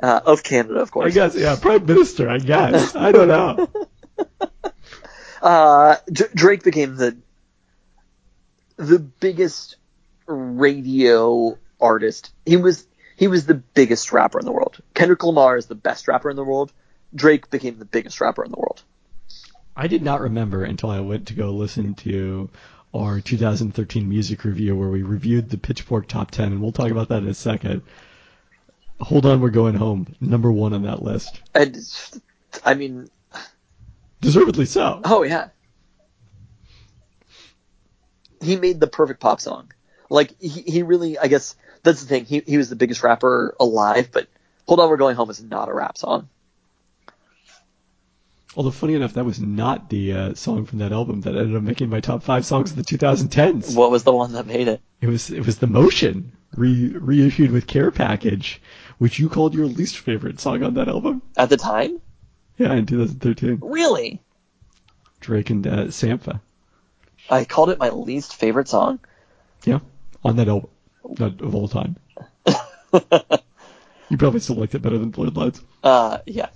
[0.00, 1.10] Uh, of Canada, of course.
[1.10, 2.94] I guess, yeah, Prime Minister, I guess.
[2.96, 3.68] I don't know.
[5.40, 7.16] Uh, D- Drake became the
[8.76, 9.76] the biggest
[10.26, 12.32] radio artist.
[12.44, 12.86] He was
[13.16, 14.80] he was the biggest rapper in the world.
[14.94, 16.72] Kendrick Lamar is the best rapper in the world.
[17.14, 18.82] Drake became the biggest rapper in the world.
[19.76, 22.50] I did not remember until I went to go listen to
[22.92, 27.08] our 2013 music review where we reviewed the Pitchfork Top 10, and we'll talk about
[27.10, 27.82] that in a second.
[29.00, 30.14] Hold on, we're going home.
[30.20, 31.40] Number one on that list.
[31.54, 31.78] And
[32.64, 33.08] I mean,
[34.20, 35.00] Deservedly so.
[35.04, 35.48] oh yeah,
[38.40, 39.72] he made the perfect pop song.
[40.10, 42.24] Like he, he really, I guess that's the thing.
[42.24, 44.26] He he was the biggest rapper alive, but
[44.66, 46.28] Hold On We're Going Home is not a rap song.
[48.56, 51.62] Although, funny enough, that was not the uh, song from that album that ended up
[51.62, 53.76] making my top five songs of the 2010s.
[53.76, 54.80] What was the one that made it?
[55.00, 58.60] It was it was the Motion re- reissued with Care Package,
[58.98, 61.22] which you called your least favorite song on that album.
[61.36, 62.00] At the time?
[62.56, 63.60] Yeah, in 2013.
[63.62, 64.20] Really?
[65.20, 66.40] Drake and uh, Sampha.
[67.30, 69.00] I called it my least favorite song.
[69.64, 69.80] Yeah,
[70.24, 70.70] on that album,
[71.18, 71.96] not of all time.
[74.08, 75.62] you probably still liked it better than Blurred Lines.
[75.82, 76.48] Uh, yeah.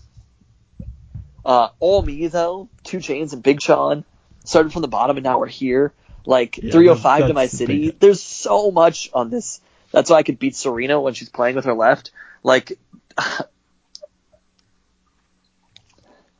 [1.45, 4.05] Uh, All Me though, 2 Chainz and Big Sean
[4.45, 5.93] started from the bottom and now we're here.
[6.25, 7.91] Like Yeah, 305 to my city.
[7.91, 9.61] There's so much on this.
[9.91, 12.13] That's why I could beat Serena when she's playing with her left.
[12.43, 12.79] Like,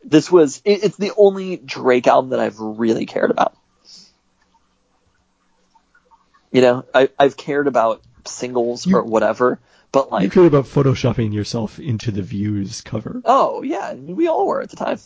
[0.05, 3.57] this was, it, it's the only Drake album that I've really cared about.
[6.51, 9.59] You know, I, I've cared about singles You- or whatever,
[9.91, 13.23] but like You cared about photoshopping yourself into the Views cover.
[13.25, 14.99] oh yeah, I mean, we all were at the time.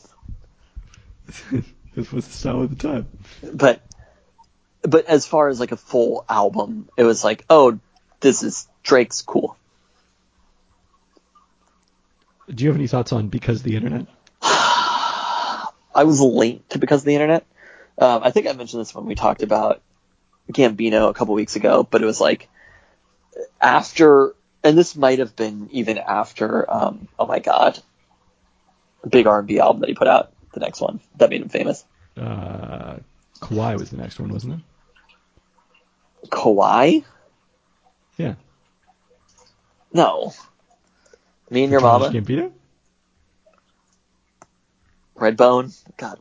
[1.95, 3.07] this was the style of the time.
[3.53, 3.81] but
[4.83, 7.79] but as far as like a full album, it was like, oh,
[8.21, 9.57] this is Drake's cool.
[12.53, 14.07] Do you have any thoughts on Because the Internet?
[15.97, 17.47] I was late to because of the internet.
[17.99, 19.81] Um, I think I mentioned this when we talked about
[20.53, 22.51] Gambino a couple weeks ago, but it was like
[23.61, 26.71] after, and this might have been even after.
[26.71, 27.79] Um, oh my god,
[29.09, 31.49] big R and B album that he put out, the next one that made him
[31.49, 31.83] famous.
[32.15, 32.99] Uh,
[33.41, 34.61] Kauai was the next one, wasn't
[36.23, 36.31] it?
[36.31, 37.01] Kauai?
[38.19, 38.35] Yeah.
[39.95, 40.35] No.
[41.51, 42.53] Me and your mama, Gambino?
[45.17, 45.77] Redbone.
[45.97, 46.19] God,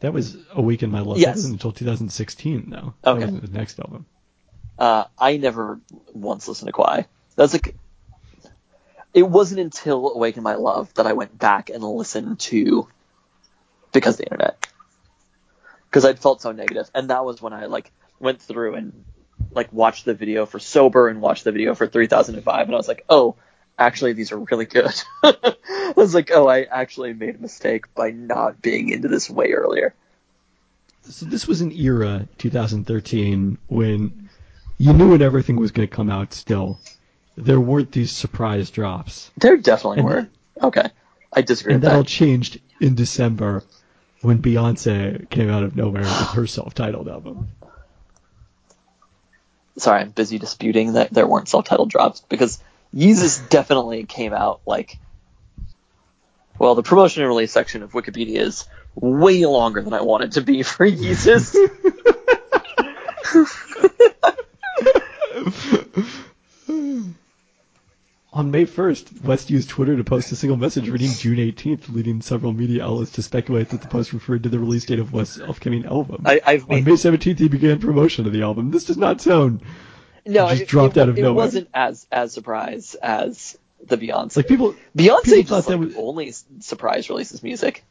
[0.00, 1.18] That was Awaken My Love.
[1.18, 1.26] Yes.
[1.26, 2.94] That wasn't until 2016, though.
[3.04, 3.24] Okay.
[3.24, 4.06] That was the next album.
[4.78, 5.80] Uh, I never
[6.12, 7.02] once listened to Kauai.
[7.36, 7.74] That's like,
[9.14, 12.88] it wasn't until Awaken My Love that I went back and listened to
[13.92, 14.66] because of the internet.
[15.88, 19.04] Because I'd felt so negative, and that was when I like went through and
[19.50, 22.88] like watched the video for Sober and watched the video for 3005, and I was
[22.88, 23.36] like, oh,
[23.78, 24.92] actually these are really good.
[25.22, 29.52] I was like, oh, I actually made a mistake by not being into this way
[29.52, 29.94] earlier.
[31.02, 34.28] So this was an era, 2013, when
[34.78, 36.78] you knew when everything was going to come out still.
[37.36, 39.30] There weren't these surprise drops.
[39.38, 40.28] There definitely And- were.
[40.62, 40.90] Okay,
[41.32, 43.64] I disagree And with that all changed in December
[44.20, 47.48] when Beyonce came out of nowhere with her self-titled album.
[49.78, 52.60] sorry, I'm busy disputing that there weren't self-titled drops because
[52.94, 54.98] Yeezus definitely came out like.
[56.58, 60.32] Well, the promotion and release section of Wikipedia is way longer than I want it
[60.32, 61.56] to be for Yeezus.
[68.34, 72.22] On May 1st, West used Twitter to post a single message reading June 18th, leading
[72.22, 75.38] several media outlets to speculate that the post referred to the release date of West's
[75.38, 76.22] upcoming album.
[76.24, 78.70] I, I've On made May 17th, he began promotion of the album.
[78.70, 79.60] This does not sound
[80.26, 81.34] no, just it, dropped it, out of it nowhere.
[81.34, 84.36] wasn't as as surprise as the Beyonce.
[84.36, 84.74] like people.
[84.96, 87.84] Beyonce people just thought that like, was- only surprise releases music.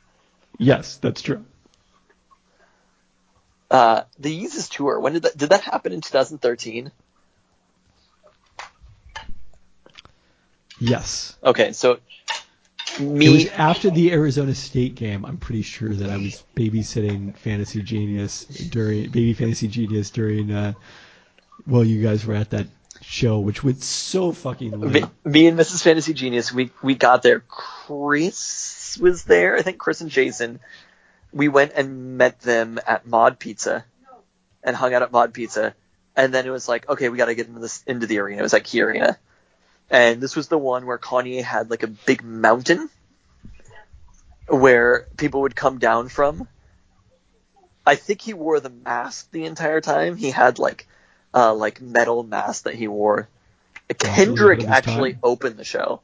[0.57, 1.43] Yes, that's true.
[3.69, 4.99] Uh, the Yeezus tour.
[4.99, 6.91] When did that did that happen in 2013?
[10.79, 11.37] Yes.
[11.43, 11.99] Okay, so
[12.99, 15.25] It was Me, after the Arizona State game.
[15.25, 20.51] I'm pretty sure that I was babysitting Fantasy Genius during Baby Fantasy Genius during.
[20.51, 20.73] Uh,
[21.67, 22.67] well, you guys were at that
[23.01, 25.83] show, which was so fucking me, me and Mrs.
[25.83, 27.41] Fantasy Genius, we we got there.
[27.41, 29.57] Chris was there.
[29.57, 30.59] I think Chris and Jason.
[31.33, 33.85] We went and met them at Mod Pizza,
[34.63, 35.75] and hung out at Mod Pizza.
[36.15, 38.39] And then it was like, okay, we got to get into this into the arena.
[38.39, 39.17] It was at Key Arena,
[39.89, 42.89] and this was the one where Kanye had like a big mountain
[44.47, 46.47] where people would come down from.
[47.85, 50.17] I think he wore the mask the entire time.
[50.17, 50.87] He had like
[51.33, 53.27] uh like metal mask that he wore.
[53.97, 55.19] Kendrick of his actually time.
[55.23, 56.01] opened the show.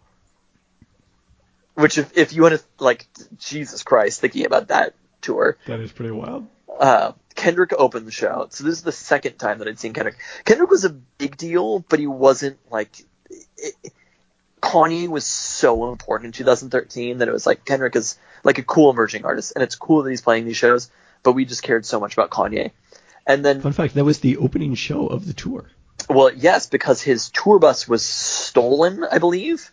[1.76, 3.08] Which if if you want to like
[3.38, 6.48] Jesus Christ thinking about that tour, That is pretty wild.
[6.80, 8.48] uh, Kendrick opened the show.
[8.50, 10.18] So this is the second time that I'd seen Kendrick.
[10.44, 12.90] Kendrick was a big deal, but he wasn't like.
[13.58, 13.76] It,
[14.60, 18.90] Kanye was so important in 2013 that it was like Kendrick is like a cool
[18.90, 20.90] emerging artist, and it's cool that he's playing these shows.
[21.22, 22.72] But we just cared so much about Kanye.
[23.28, 25.70] And then, Fun fact: that was the opening show of the tour.
[26.10, 29.72] well, yes, because his tour bus was stolen, I believe,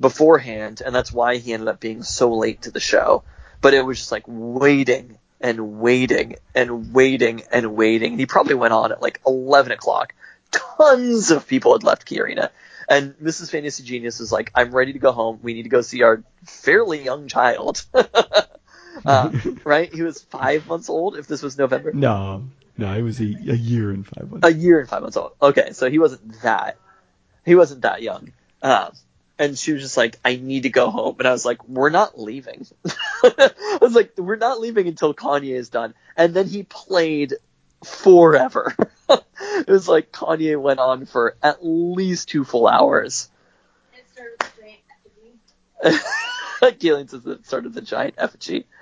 [0.00, 3.22] beforehand, and that's why he ended up being so late to the show.
[3.60, 8.12] But it was just like waiting and waiting and waiting and waiting.
[8.12, 10.14] And he probably went on at like 11 o'clock.
[10.50, 12.50] Tons of people had left Key Arena.
[12.88, 13.50] And Mrs.
[13.50, 15.40] Fantasy Genius is like, I'm ready to go home.
[15.42, 17.84] We need to go see our fairly young child.
[19.04, 19.30] uh,
[19.64, 19.92] right?
[19.92, 21.92] He was five months old if this was November.
[21.92, 22.44] No,
[22.78, 24.46] no, he was a, a year and five months.
[24.46, 25.32] A year and five months old.
[25.40, 26.78] Okay, so he wasn't that.
[27.44, 28.32] He wasn't that young.
[28.62, 28.92] Um,
[29.38, 31.16] and she was just like, I need to go home.
[31.18, 32.66] And I was like, we're not leaving.
[33.24, 35.94] I was like, we're not leaving until Kanye is done.
[36.16, 37.34] And then he played
[37.84, 38.74] forever.
[39.08, 43.28] it was like Kanye went on for at least two full hours.
[46.78, 48.66] Galen says it started the giant effigy.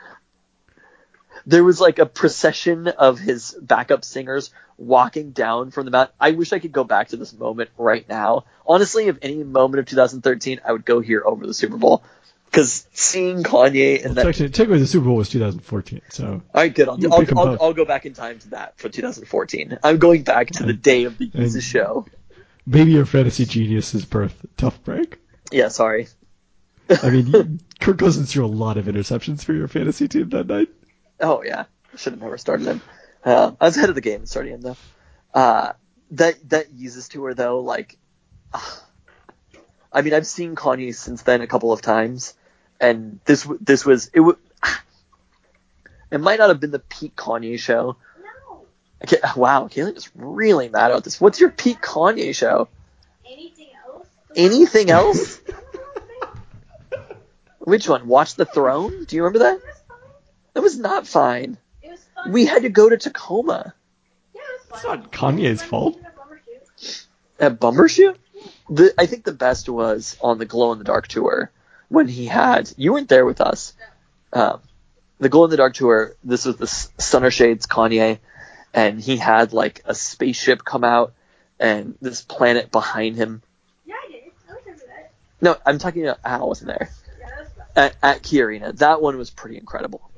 [1.47, 6.15] There was like a procession of his backup singers walking down from the mountain.
[6.21, 8.45] I wish I could go back to this moment right now.
[8.67, 12.03] Honestly, if any moment of 2013, I would go here over the Super Bowl.
[12.47, 14.37] Because seeing Kanye and Well, that.
[14.37, 16.89] the Super Bowl was 2014, so All right, good.
[16.89, 17.59] I'll, I'll, I'll.
[17.63, 19.79] I'll go back in time to that for 2014.
[19.83, 22.07] I'm going back to the day of the And- Yeezus show.
[22.65, 24.47] maybe your fantasy genius's birth.
[24.57, 25.19] Tough break.
[25.51, 26.07] Yeah, sorry.
[27.03, 30.69] I mean, Kirk Cousins threw a lot of interceptions for your fantasy team that night.
[31.21, 31.65] Oh yeah,
[31.97, 32.81] should have never started him.
[33.25, 34.77] Uh, I was ahead of the game starting him though.
[35.33, 35.73] Uh,
[36.13, 36.67] that that
[37.11, 37.97] to her though, like,
[39.93, 42.35] I mean, I've seen Kanye since then a couple of times,
[42.81, 44.19] and this this was it.
[44.19, 44.39] W-
[46.11, 47.97] it might not have been the peak Kanye show.
[49.03, 51.21] Okay, wow, Kaylee is really mad about this.
[51.21, 52.69] What's your peak Kanye show?
[53.27, 54.07] Anything else?
[54.37, 55.41] Anything else?
[57.61, 58.07] Which one?
[58.07, 59.05] Watch the Throne?
[59.05, 59.59] Do you remember that?
[60.55, 61.59] That was not fine.
[61.83, 62.33] It was fun.
[62.33, 63.75] We had to go to Tacoma.
[64.35, 66.01] Yeah, it was It's not Kanye's fault.
[67.39, 68.17] At Bumbershoot?
[68.71, 71.51] The I think the best was on the Glow in the Dark tour
[71.89, 73.75] when he had you weren't there with us.
[74.33, 74.61] Um,
[75.19, 76.15] the Glow in the Dark tour.
[76.25, 78.19] This was the S- Stunner Shades Kanye,
[78.73, 81.13] and he had like a spaceship come out
[81.61, 83.43] and this planet behind him.
[83.87, 84.23] Yeah, I did.
[84.49, 85.13] I remember that.
[85.41, 87.67] No, I'm talking about Al wasn't there Yeah, that was fun.
[87.77, 88.73] at, at Key Arena.
[88.75, 90.11] That one was pretty incredible.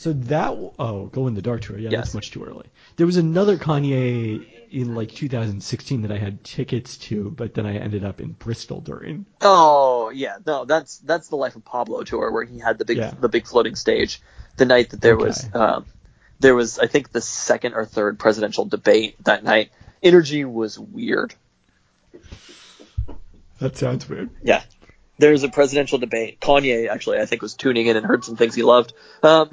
[0.00, 1.76] So that oh, go in the dark tour.
[1.76, 2.00] Yeah, Yes.
[2.06, 2.64] that's much too early.
[2.96, 7.76] There was another Kanye in like 2016 that I had tickets to, but then I
[7.76, 9.26] ended up in Bristol during.
[9.42, 12.96] Oh yeah, no, that's that's the Life of Pablo tour where he had the big
[12.96, 13.10] Yeah.
[13.20, 14.22] the big floating stage.
[14.56, 15.84] The night that there was um,
[16.38, 19.70] there was I think the second or third presidential debate that night.
[20.02, 21.34] Energy was weird.
[23.58, 24.30] That sounds weird.
[24.42, 24.62] Yeah.
[25.20, 26.40] There was a presidential debate.
[26.40, 28.94] Kanye actually I think was tuning in and heard some things he loved.
[29.22, 29.50] Um,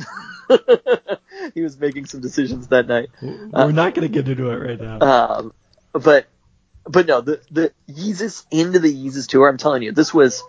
[1.54, 3.10] he was making some decisions that night.
[3.22, 5.00] We're not going to get into it right now.
[5.02, 5.54] Um,
[5.92, 6.28] but
[6.86, 9.50] but no, the the Yeezus into the Yeezus tour.
[9.50, 10.42] I'm telling you, this was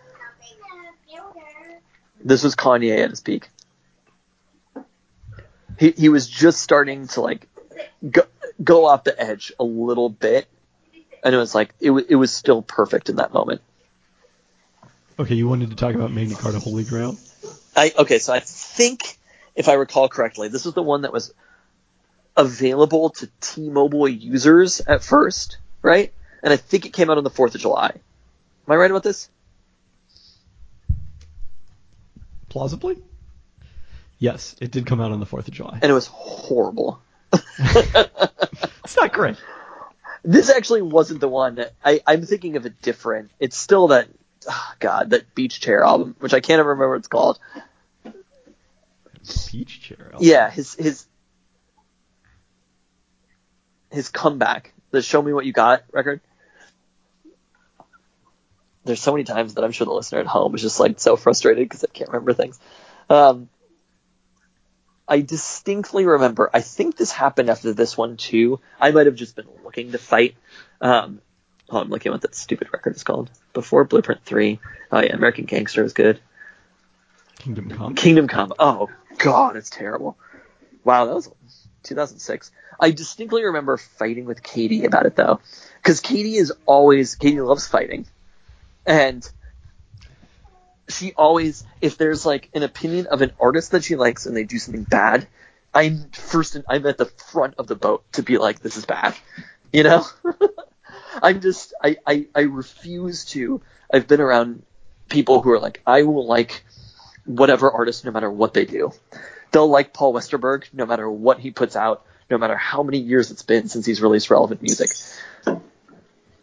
[2.25, 3.49] this was Kanye at his peak.
[5.81, 7.49] He he was just starting to like
[8.09, 8.23] go
[8.63, 10.47] go off the edge a little bit,
[11.25, 13.63] and it was like it was it was still perfect in that moment.
[15.19, 17.17] Okay, you wanted to talk about Magna Carta Holy Grail?
[17.75, 19.19] I okay, so I think
[19.55, 21.35] if I recall correctly, this was the one that was
[22.37, 26.13] available to T-Mobile users at first, right?
[26.43, 27.91] And I think it came out on the Fourth of July.
[28.69, 29.29] Am I right about this?
[32.49, 32.99] Plausibly?
[34.19, 35.79] Yes, it did come out on the 4th of July.
[35.81, 37.01] And it was horrible.
[38.89, 39.37] It's not great.
[40.25, 41.57] This actually wasn't the one.
[41.57, 43.31] That, I I'm thinking of a different.
[43.39, 44.09] It's still that
[44.49, 47.39] oh, God, that Beach Chair album, which I can't even remember what it's called.
[49.51, 50.13] Beach chair.
[50.21, 51.07] Yeah, his his
[53.91, 56.21] his comeback, the "Show Me What You Got" record.
[58.85, 61.17] There's so many times that I'm sure the listener at home is just like so
[61.17, 62.59] frustrated because I can't remember things.
[63.11, 63.51] Um,
[65.07, 66.49] I distinctly remember.
[66.55, 68.61] I think this happened after this one too.
[68.81, 70.37] I might have just been looking to fight.
[70.81, 71.21] Um,
[71.71, 73.31] oh, I'm looking at what that stupid record is called.
[73.53, 74.61] Before Blueprint Three.
[74.91, 76.21] Oh yeah, American Gangster was good.
[77.39, 77.95] Kingdom Come.
[77.95, 78.53] Kingdom Come.
[78.59, 78.89] Oh
[79.19, 80.17] god, it's terrible.
[80.85, 81.31] Wow, that was
[81.85, 82.51] 2006.
[82.81, 85.41] I distinctly remember fighting with Katie about it though,
[85.83, 88.07] because Katie is always Katie loves fighting,
[88.87, 89.29] and
[90.89, 94.45] she always if there's like an opinion of an artist that she likes and they
[94.45, 95.27] do something bad,
[95.75, 99.15] I'm first I'm at the front of the boat to be like this is bad,
[99.73, 100.05] you know.
[101.23, 103.61] I'm just I, I I refuse to.
[103.93, 104.63] I've been around
[105.09, 106.65] people who are like I will like
[107.25, 108.93] whatever artist no matter what they do.
[109.53, 113.31] They'll like Paul Westerberg no matter what he puts out, no matter how many years
[113.31, 114.91] it's been since he's released relevant music.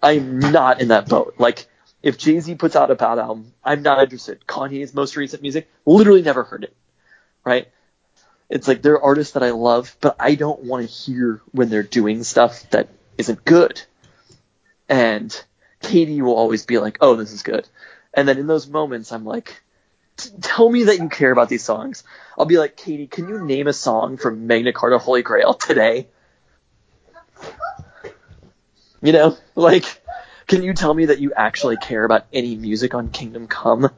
[0.02, 1.36] I'm not in that boat.
[1.40, 1.66] Like,
[2.04, 4.46] if Jay Z puts out a bad album, I'm not interested.
[4.46, 6.76] Kanye's most recent music, literally never heard it.
[7.44, 7.68] Right?
[8.50, 11.82] It's like they're artists that I love, but I don't want to hear when they're
[11.82, 13.82] doing stuff that isn't good.
[14.88, 15.44] And
[15.82, 17.68] Katie will always be like, oh, this is good.
[18.14, 19.62] And then in those moments, I'm like,
[20.42, 22.04] tell me that you care about these songs.
[22.38, 26.08] I'll be like, Katie, can you name a song from Magna Carta Holy Grail today?
[29.02, 30.02] You know, like,
[30.48, 33.90] can you tell me that you actually care about any music on Kingdom Come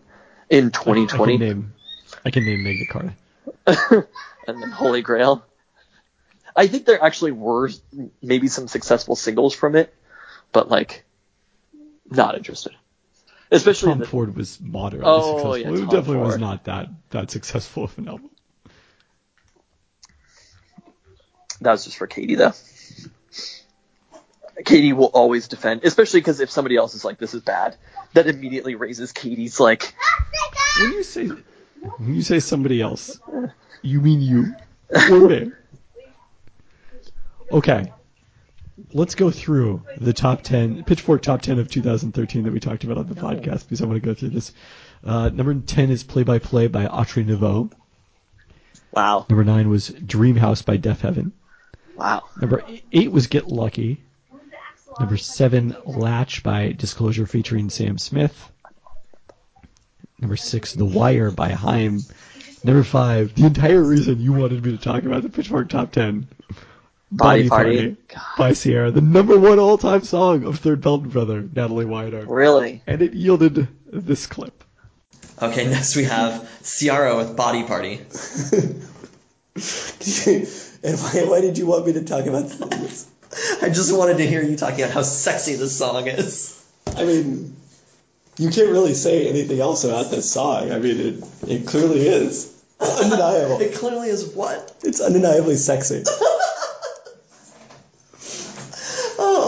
[0.49, 1.38] in I 2020?
[1.38, 1.73] can name.
[2.25, 4.07] I can name Magna Carta.
[4.47, 5.45] and then Holy Grail.
[6.55, 7.69] I think there actually were
[8.21, 9.93] maybe some successful singles from it,
[10.58, 11.05] but like,
[12.10, 12.74] not interested.
[13.51, 15.76] Especially Tom the, Ford was moderately Oh, yeah, successful.
[15.76, 18.32] it Tom definitely was not that that successful of an album.
[21.62, 22.53] that was just for Katie though.
[24.66, 27.78] Katie will always defend, especially because if somebody else is like, "This is bad,"
[28.14, 29.93] that immediately raises Katie's like,
[30.80, 33.20] When you say when you say somebody else,
[33.84, 34.55] you mean you
[35.12, 35.51] or me?
[37.51, 37.93] Okay.
[38.93, 42.97] Let's go through the top 10, Pitchfork top 10 of 2013 that we talked about
[42.97, 44.53] on the podcast because I want to go through this.
[45.03, 47.71] Uh, number 10 is Play by Play by Autre Ne Veut.
[48.91, 51.32] "Wow, Number 9 was Dream House by Deafheaven.
[51.95, 54.01] wow." Number 8 was Get Lucky.
[54.99, 58.51] Number 7, Latch by Disclosure featuring Sam Smith.
[60.19, 62.01] Number 6, The Wire by Haim.
[62.63, 66.28] Number 5, the entire reason you wanted me to talk about the Pitchfork Top 10.
[67.12, 67.95] Body Party.
[68.38, 72.26] by Ciara, the number one all-time song of Third Belton Brother, Natalie Wider.
[72.26, 72.82] Really?
[72.86, 74.64] And it yielded this clip.
[75.41, 77.93] Okay, next we have Ciara with Body Party.
[80.84, 83.08] and why, why did you want me to talk about this?
[83.62, 86.53] I just wanted to hear you talking about how sexy this song is.
[86.88, 87.55] I mean,
[88.38, 90.72] you can't really say anything else about this song.
[90.72, 92.53] I mean, it, it clearly is.
[92.80, 93.62] It's undeniable.
[93.62, 94.76] It clearly is what?
[94.84, 96.03] It's undeniably sexy.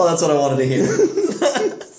[0.00, 1.76] Oh, that's what I wanted to hear.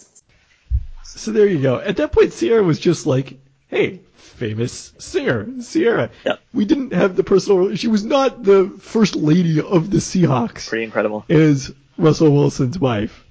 [1.21, 1.79] So there you go.
[1.79, 3.37] At that point, Ciara was just like,
[3.67, 6.09] hey, famous singer, Ciara.
[6.25, 6.39] Yep.
[6.51, 7.75] We didn't have the personal.
[7.75, 10.67] She was not the first lady of the Seahawks.
[10.67, 11.23] Pretty incredible.
[11.29, 13.23] Is Russell Wilson's wife.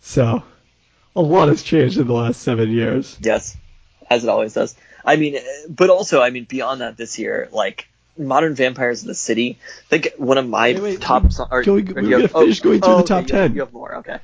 [0.00, 0.44] So,
[1.16, 3.18] a lot has changed in the last seven years.
[3.20, 3.56] Yes,
[4.08, 4.76] as it always does.
[5.04, 5.38] I mean,
[5.68, 7.87] but also, I mean, beyond that, this year, like
[8.18, 9.58] Modern Vampires of the City.
[9.86, 11.64] I think one of my Wait, wait, top songs.
[11.64, 13.54] go- we gotta finish going through the top you have- 10.
[13.54, 14.18] You have more, okay.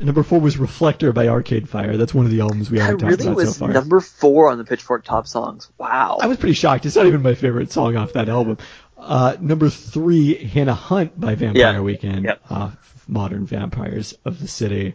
[0.00, 1.96] Number four was Reflector by Arcade Fire.
[1.96, 3.68] That's one of the albums we haven't talked really about so far.
[3.72, 5.70] number four on the Pitchfork top songs.
[5.78, 6.18] Wow.
[6.20, 6.86] I was pretty shocked.
[6.86, 8.58] It's not even my favorite song off that album.
[8.98, 11.80] Uh, number three, Hannah Hunt by Vampire Yeah.
[11.80, 12.24] Weekend.
[12.24, 12.40] Yep.
[12.50, 12.70] Uh,
[13.06, 14.94] Modern Vampires of the City.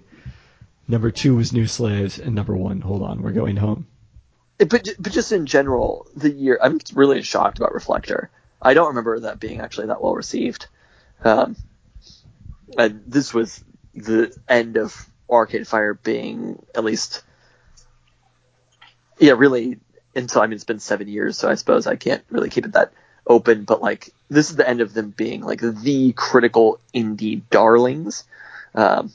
[0.89, 3.87] Number two was New Slaves, and number one, Hold On, We're Going Home.
[4.67, 8.29] But but just in general, the year I'm really shocked about Reflector.
[8.61, 10.67] I don't remember that being actually that well received.
[11.23, 11.55] Um,
[12.77, 13.63] and this was
[13.95, 17.23] the end of Arcade Fire being at least,
[19.19, 19.79] yeah, really.
[20.15, 22.73] Until I mean, it's been seven years, so I suppose I can't really keep it
[22.73, 22.91] that
[23.25, 23.63] open.
[23.63, 28.25] But like, this is the end of them being like the critical indie darlings.
[28.75, 29.11] Um,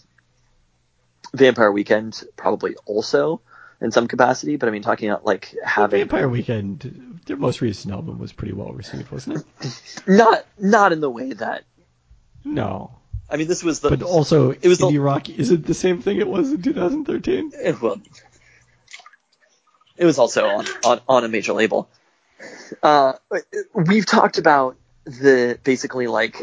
[1.35, 3.43] Vampire Weekend probably also
[3.81, 7.93] in some capacity, but I mean, talking about like having Vampire Weekend, their most recent
[7.93, 10.03] album was pretty well received, wasn't it?
[10.07, 11.65] not not in the way that
[12.45, 12.93] No.
[13.29, 15.75] I mean, this was the But also, it was the- indie rock, is it the
[15.75, 17.53] same thing it was in 2013?
[17.61, 18.01] eh, well,
[19.97, 21.89] it was also on, on, on a major label.
[22.83, 23.15] Uh,
[23.75, 26.37] we've talked about the basically like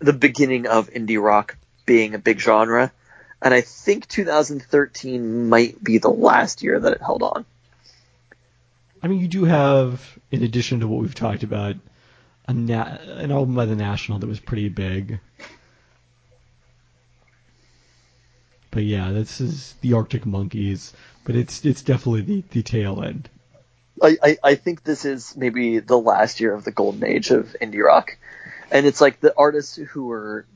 [0.00, 1.56] the beginning of indie rock
[1.86, 2.92] being a big genre,
[3.44, 7.44] and I think 2013 might be the last year that it held on.
[9.02, 11.76] I mean, you do have, in addition to what we've talked about,
[12.48, 15.20] a na- an album by the National that was pretty big.
[18.70, 20.94] But yeah, this is the Arctic Monkeys,
[21.24, 23.28] but it's it's definitely the, the tail end.
[24.02, 27.54] I, I, I think this is maybe the last year of the golden age of
[27.62, 28.16] indie rock.
[28.70, 30.46] And it's like the artists who were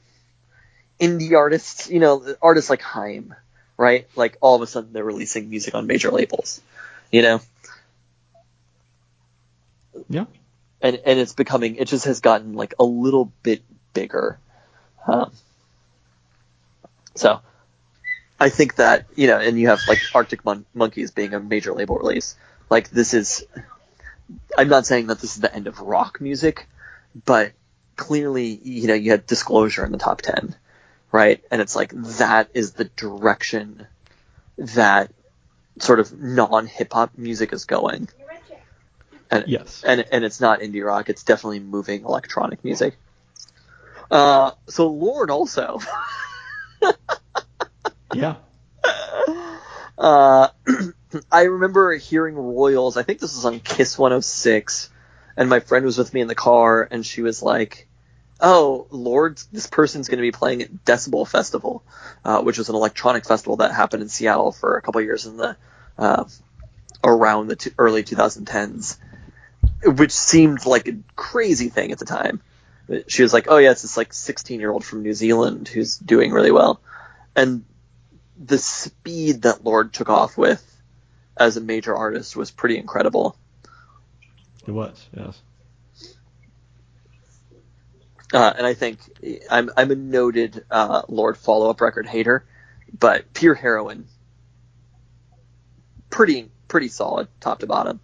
[1.00, 3.34] indie artists, you know, artists like Haim,
[3.76, 4.08] right?
[4.16, 6.60] Like all of a sudden they're releasing music on major labels,
[7.10, 7.40] you know?
[10.08, 10.26] Yeah.
[10.80, 13.62] And, and it's becoming, it just has gotten like a little bit
[13.94, 14.38] bigger.
[15.06, 15.32] Um,
[17.14, 17.40] so
[18.38, 21.72] I think that, you know, and you have like Arctic Mon- Monkeys being a major
[21.72, 22.36] label release.
[22.70, 23.44] Like this is,
[24.56, 26.68] I'm not saying that this is the end of rock music,
[27.24, 27.52] but
[27.96, 30.54] clearly, you know, you had Disclosure in the top 10,
[31.12, 31.42] right?
[31.50, 33.86] And it's like that is the direction
[34.58, 35.12] that
[35.78, 38.08] sort of non hip hop music is going.
[39.30, 39.84] And, Yes.
[39.86, 41.08] and and it's not indie rock.
[41.10, 42.96] It's definitely moving electronic music.
[44.10, 45.80] Uh, so Lorde also.
[48.14, 48.36] Yeah.
[49.98, 50.48] Uh,
[51.32, 52.96] I remember hearing Royals.
[52.96, 54.90] I think this was on Kiss 106,
[55.36, 57.87] and my friend was with me in the car, and she was like,
[58.40, 61.82] "Oh, Lorde, this person's going to be playing at Decibel Festival,
[62.24, 65.36] uh, which was an electronic festival that happened in Seattle for a couple years in
[65.36, 65.56] the
[65.98, 66.24] uh,
[67.02, 68.98] around the t- early 2010s,
[69.84, 72.40] which seemed like a crazy thing at the time."
[73.06, 75.96] She was like, "Oh yeah, it's this like 16 year old from New Zealand who's
[75.96, 76.80] doing really well,"
[77.36, 77.64] and
[78.38, 80.64] the speed that Lorde took off with
[81.36, 83.36] as a major artist was pretty incredible.
[84.66, 85.40] It was, yes.
[88.32, 88.98] Uh, and I think
[89.50, 92.44] I'm I'm a noted uh, Lorde follow up record hater,
[92.98, 94.06] but Pure Heroin,
[96.10, 98.00] pretty pretty solid top to bottom.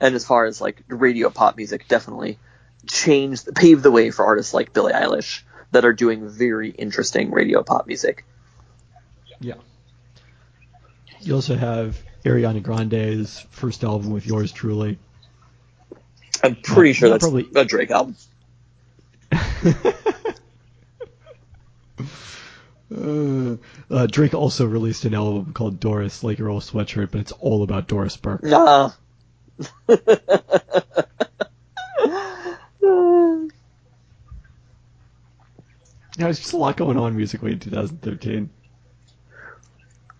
[0.00, 2.38] And as far as like radio pop music, definitely
[2.86, 5.42] changed paved the way for artists like Billie Eilish
[5.72, 8.24] that are doing very interesting radio pop music.
[9.40, 9.54] Yeah.
[11.20, 14.98] You also have Ariana Grande's first album with yours truly.
[16.44, 18.16] I'm pretty Not- sure that's probably- a Drake album.
[22.94, 23.56] Uh,
[23.90, 27.62] uh, Drake also released an album called Doris, like your old sweatshirt, but it's all
[27.62, 28.42] about Doris Burke.
[28.42, 28.90] Nah.
[36.18, 38.50] Yeah, there's just a lot going on musically in 2013.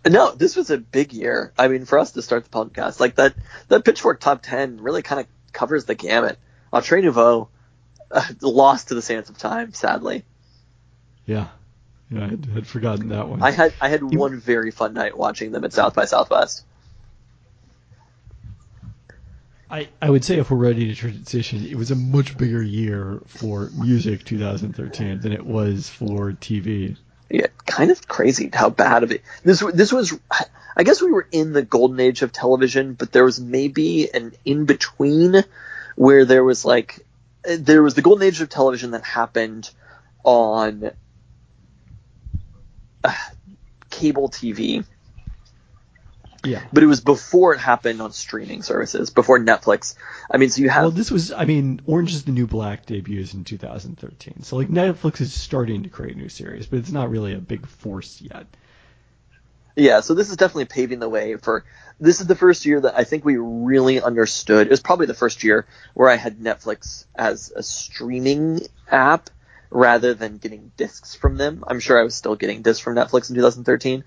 [0.09, 1.53] No, this was a big year.
[1.59, 3.35] I mean, for us to start the podcast, like that,
[3.69, 6.39] that Pitchfork top ten really kind of covers the gamut.
[6.73, 7.47] Autre Ne Veut
[8.13, 10.25] uh, lost to the Sands of Time, sadly.
[11.27, 11.49] Yeah,
[12.11, 13.43] yeah, I had, had forgotten that one.
[13.43, 16.65] I had I had one very fun night watching them at South by Southwest.
[19.73, 23.23] I, I would say if we're ready to transition, it was a much bigger year
[23.27, 26.99] for music 2013 than it was for TV.
[27.31, 29.23] Yeah, kind of crazy how bad of it.
[29.43, 30.13] This this was,
[30.77, 34.35] I guess we were in the golden age of television, but there was maybe an
[34.45, 35.43] in between
[35.97, 37.07] where there was like
[37.45, 39.71] there was the golden age of television that happened
[40.25, 40.93] on
[43.05, 43.15] uh,
[43.91, 44.85] cable TV,
[46.45, 46.63] Yeah.
[46.73, 49.97] but it was before it happened on streaming services, before Netflix.
[50.31, 52.87] I mean, so you have Well, this was, I mean, Orange is the New Black
[52.87, 54.43] debuts in 2013.
[54.43, 57.67] So, like, Netflix is starting to create new series, but it's not really a big
[57.67, 58.47] force yet.
[59.75, 61.65] Yeah, so this is definitely paving the way for.
[61.99, 64.67] This is the first year that I think we really understood.
[64.67, 69.31] It was probably the first year where I had Netflix as a streaming app
[69.71, 71.65] rather than getting discs from them.
[71.67, 74.05] I'm sure I was still getting discs from Netflix in 2013,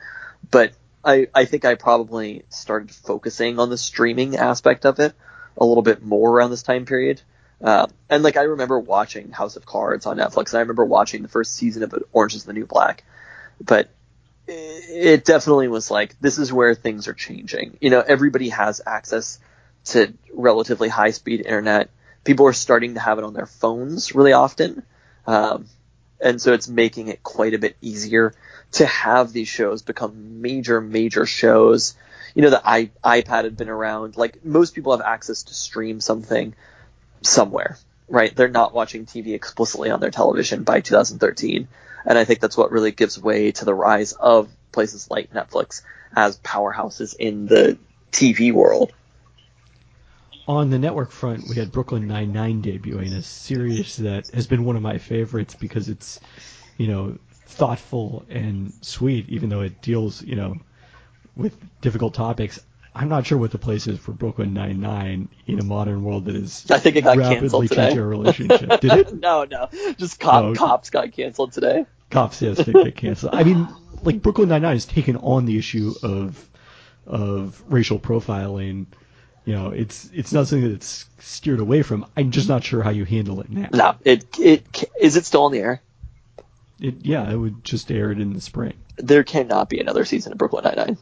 [0.51, 0.73] but
[1.03, 5.13] I, I think I probably started focusing on the streaming aspect of it
[5.57, 7.21] a little bit more around this time period.
[7.61, 11.21] Uh, and like I remember watching House of Cards on Netflix, and I remember watching
[11.21, 13.03] the first season of Orange is the New Black,
[13.61, 13.89] but
[14.47, 17.77] it definitely was like this is where things are changing.
[17.81, 19.39] You know, everybody has access
[19.85, 21.89] to relatively high speed internet.
[22.23, 24.83] People are starting to have it on their phones really often,
[25.27, 25.67] um,
[26.19, 28.33] and so it's making it quite a bit easier
[28.73, 31.95] to have these shows become major, major shows.
[32.33, 34.17] You know, the I, iPad had been around.
[34.17, 36.53] Like most people have access to stream something
[37.21, 37.77] somewhere,
[38.07, 38.35] right?
[38.35, 41.67] They're not watching TV explicitly on their television by 2013.
[42.05, 45.81] And I think that's what really gives way to the rise of places like Netflix
[46.15, 47.77] as powerhouses in the
[48.11, 48.91] TV world.
[50.47, 54.63] On the network front, we had Brooklyn Nine Nine debuting, a series that has been
[54.63, 56.19] one of my favorites because it's,
[56.77, 57.17] you know,
[57.47, 60.55] thoughtful and sweet, even though it deals, you know,
[61.35, 62.59] with difficult topics.
[62.93, 66.25] I'm not sure what the place is for Brooklyn Nine Nine in a modern world
[66.25, 67.97] that is I think it got rapidly canceled today.
[67.99, 68.79] relationship.
[68.81, 69.13] Did it?
[69.19, 69.67] no, no,
[69.97, 70.53] just cop, Oh.
[70.53, 71.85] cops got canceled today.
[72.09, 73.33] Cops, yes, they get canceled.
[73.35, 73.67] I mean,
[74.03, 76.49] like Brooklyn Nine Nine has taken on the issue of
[77.05, 78.85] of racial profiling.
[79.45, 82.05] You know, it's it's not something that's steered away from.
[82.15, 83.69] I'm just not sure how you handle it now.
[83.73, 85.81] No, it it is it still on the air?
[86.79, 88.73] It, yeah, it would just air it in the spring.
[88.97, 90.97] There cannot be another season of Brooklyn Nine Nine.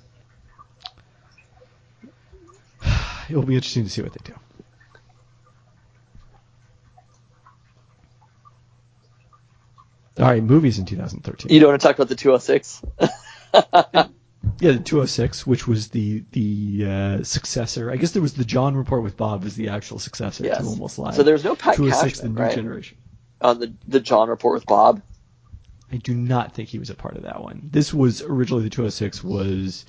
[3.30, 4.34] It'll be interesting to see what they do.
[10.20, 11.52] All right, movies in 2013.
[11.52, 12.82] You don't want to talk about the 206?
[14.60, 17.90] Yeah, the 206, which was the the uh, successor.
[17.90, 20.60] I guess there was the John Report with Bob was the actual successor Yes.
[20.60, 21.16] to Almost Live.
[21.16, 22.56] So there's no Pat 206, Cashman, the new right?
[22.56, 22.98] generation.
[23.42, 25.02] on the the John Report with Bob.
[25.92, 27.70] I do not think he was a part of that one.
[27.72, 29.86] This was originally the 206 was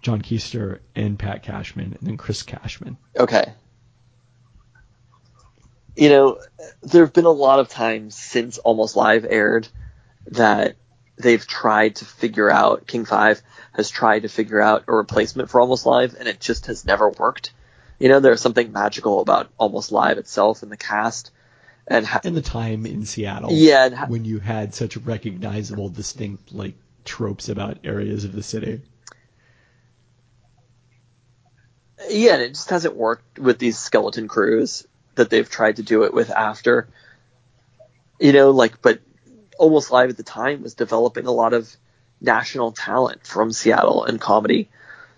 [0.00, 2.96] John Keister and Pat Cashman, and then Chris Cashman.
[3.18, 3.52] Okay.
[5.98, 6.38] You know,
[6.82, 9.66] there have been a lot of times since Almost Live aired
[10.28, 10.76] that
[11.16, 13.42] they've tried to figure out, King 5
[13.72, 17.08] has tried to figure out a replacement for Almost Live, and it just has never
[17.10, 17.52] worked.
[17.98, 21.32] You know, there's something magical about Almost Live itself and the cast.
[21.88, 26.52] And ha- And the time in Seattle, Yeah, ha- when you had such recognizable, distinct
[26.54, 28.82] like tropes about areas of the city.
[32.08, 34.86] yeah, and it just hasn't worked with these skeleton crews
[35.18, 36.88] that they've tried to do it with after.
[38.18, 39.00] You know, like, but
[39.58, 41.74] Almost Live at the time was developing a lot of
[42.20, 44.68] national talent from Seattle and comedy.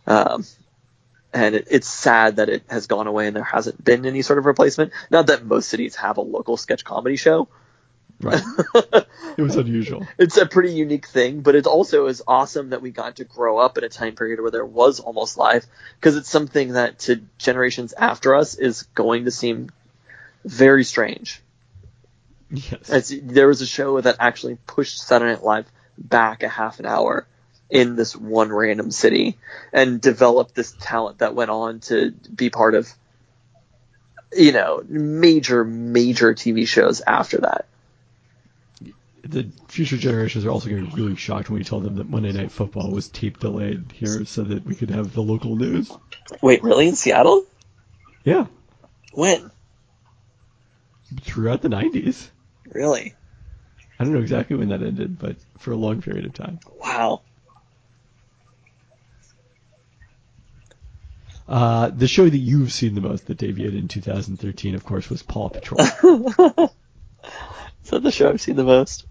[0.07, 0.45] Um,
[1.33, 4.39] and it, it's sad that it has gone away and there hasn't been any sort
[4.39, 4.93] of replacement.
[5.11, 7.49] Not that most cities have a local sketch comedy show.
[8.21, 8.43] Right.
[8.75, 10.07] it was unusual.
[10.19, 13.59] It's a pretty unique thing, but it also is awesome that we got to grow
[13.59, 15.65] up in a time period where there was almost live
[15.97, 19.71] because it's something that to generations after us is going to seem
[20.45, 21.41] very strange.
[22.51, 22.91] Yes.
[22.91, 26.87] It's, there was a show that actually pushed Saturday Night Live back a half an
[26.87, 27.27] hour
[27.69, 29.39] in this one random city
[29.73, 32.93] and developed this talent that went on to be part of,
[34.37, 37.67] you know, major, major TV shows after that.
[39.23, 42.09] the future generations are also going to be really shocked when we tell them that
[42.11, 45.93] Monday Night Football was tape delayed here so that we could have the local news.
[46.43, 46.89] Wait, really?
[46.89, 47.45] In Seattle?
[48.25, 48.47] Yeah,
[49.13, 49.51] When?
[51.21, 52.29] Throughout the 90s.
[52.73, 53.15] Really?
[53.99, 56.59] I don't know exactly when that ended, but for a long period of time.
[56.79, 57.23] Wow.
[61.49, 65.23] Uh, the show that you've seen the most that debuted in 2013, of course, was
[65.23, 65.81] Paw Patrol.
[67.85, 69.05] Is that the show I've seen the most?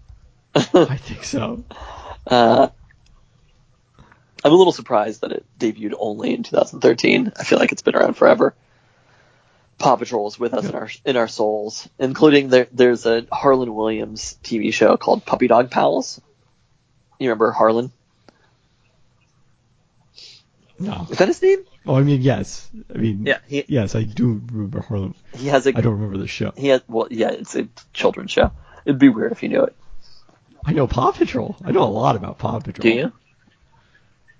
[0.54, 1.64] I think so.
[2.26, 2.68] Uh,
[4.44, 7.32] I'm a little surprised that it debuted only in 2013.
[7.38, 8.54] I feel like it's been around forever.
[9.80, 13.74] Paw Patrol is with us in our in our souls, including there, there's a Harlan
[13.74, 16.20] Williams TV show called Puppy Dog Pals.
[17.18, 17.90] You remember Harlan?
[20.78, 21.06] No.
[21.10, 21.58] Is that his name?
[21.86, 22.68] Oh, I mean, yes.
[22.94, 25.14] I mean, Yeah, he- yes, I do remember Harlan.
[25.34, 26.52] He has a I don't remember the show.
[26.56, 28.52] he has well yeah it's a children's show.
[28.84, 29.74] It'd be weird if you knew it.
[30.64, 31.56] I know Paw Patrol.
[31.64, 32.82] I know a lot about Paw Patrol.
[32.82, 33.12] Do you?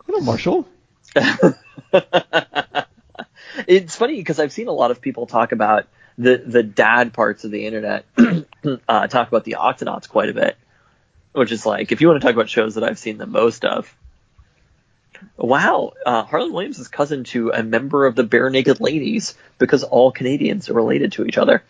[0.07, 0.69] I know Marshall.
[3.71, 5.87] it's funny because I've seen a lot of people talk about
[6.19, 8.05] the the dad parts of the internet
[8.89, 10.57] uh, talk about the Octonauts quite a bit,
[11.33, 13.65] which is like if you want to talk about shows that I've seen the most
[13.65, 13.95] of.
[15.37, 20.13] Wow, uh, Harlan Williams is cousin to a member of the Barenaked Ladies because all
[20.13, 21.63] Canadians are related to each other.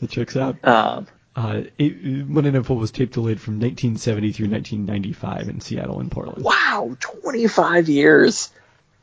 [0.00, 0.62] That checks out.
[0.64, 6.00] Um, Uh, it, Monday Night Football was tape delayed from 1970 through 1995 in Seattle
[6.00, 6.44] and Portland.
[6.44, 8.50] wow, 25 years.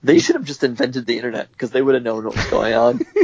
[0.04, 2.74] They should have just invented the internet because they would have known what was going
[2.74, 3.00] on.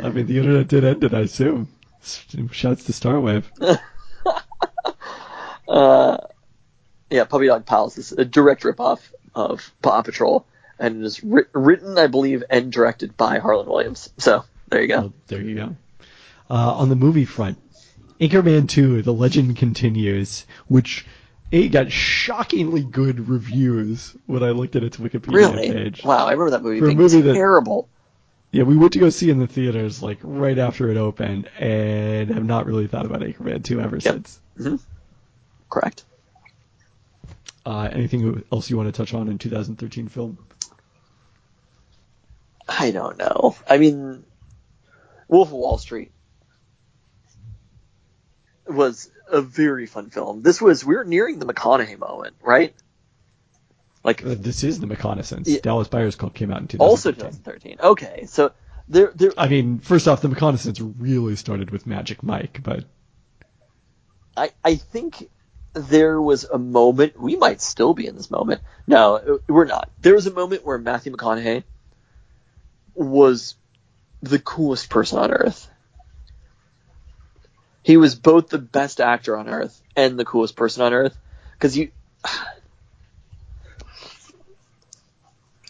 [0.00, 1.68] I mean, the internet did end it, I assume.
[2.02, 3.44] Shouts to Starwave.
[5.68, 6.18] Uh,
[7.10, 9.00] yeah, Puppy Dog Pals is a direct ripoff
[9.34, 10.46] of Paw Patrol,
[10.78, 14.10] and it is wri- written, I believe, and directed by Harlan Williams.
[14.18, 15.00] So there you go.
[15.00, 15.76] Well, there you go.
[16.50, 17.58] Uh, on the movie front,
[18.20, 21.06] Anchorman 2, The Legend Continues, which
[21.52, 25.70] it got shockingly good reviews when I looked at its Wikipedia really?
[25.70, 26.02] page.
[26.02, 27.88] Wow, I remember that movie For being movie that- terrible.
[28.50, 32.28] Yeah, we went to go see in the theaters like right after it opened, and
[32.30, 34.40] have not really thought about Anchorman 2 ever since.
[35.70, 36.04] Correct.
[37.64, 40.36] Uh, anything else you want to touch on in 2013 film?
[42.68, 43.56] I don't know.
[43.68, 44.22] I mean,
[45.28, 46.12] Wolf of Wall Street
[48.66, 50.42] was a very fun film.
[50.42, 52.74] This was we were nearing the McConaughey moment, right?
[54.04, 55.44] Like Uh, This is the McConaissance.
[55.46, 55.60] Yeah.
[55.62, 56.80] Dallas Buyers Club came out in 2013.
[56.80, 57.76] also 2013.
[57.80, 58.52] Okay, so
[58.88, 62.84] there there I mean, first off, the McConaissance really started with Magic Mike, but
[64.36, 65.28] I, I think
[65.74, 68.60] there was a moment, we might still be in this moment.
[68.86, 69.90] No, we're not.
[70.00, 71.64] There was a moment where Matthew McConaughey
[72.94, 73.54] was
[74.20, 75.68] the coolest person on earth.
[77.82, 81.16] He was both the best actor on earth and the coolest person on earth.
[81.52, 81.90] Because you.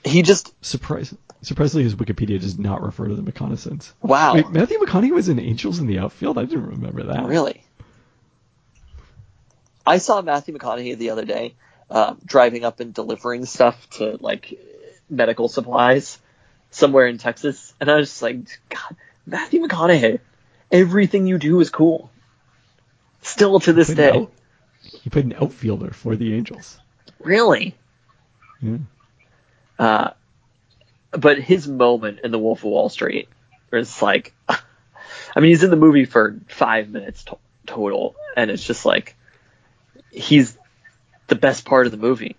[0.05, 0.53] He just.
[0.65, 3.93] surprise, surprisingly, his Wikipedia does not refer to the McConaissance.
[4.03, 4.35] Wow.
[4.35, 6.39] Wait, Matthew McConaughey was in Angels in the Outfield?
[6.39, 7.25] I didn't remember that.
[7.25, 7.63] Really?
[9.87, 11.55] I saw Matthew McConaughey the other day
[11.89, 14.59] um, driving up and delivering stuff to like
[15.11, 16.19] medical supplies
[16.71, 20.21] somewhere in Texas, and I was just like, God, Matthew McConaughey,
[20.73, 22.11] everything you do is cool.
[23.23, 24.33] Still to this day, out-
[25.03, 26.79] he played an outfielder for the Angels.
[27.21, 27.77] really.
[28.61, 28.79] Yeah.
[29.79, 30.11] Uh,
[31.13, 33.29] but his moment in The Wolf of Wall Street
[33.73, 34.57] is like, I
[35.37, 39.15] mean, he's in the movie for five minutes to- total, and it's just like,
[40.11, 40.57] he's
[41.29, 42.37] the best part of the movie.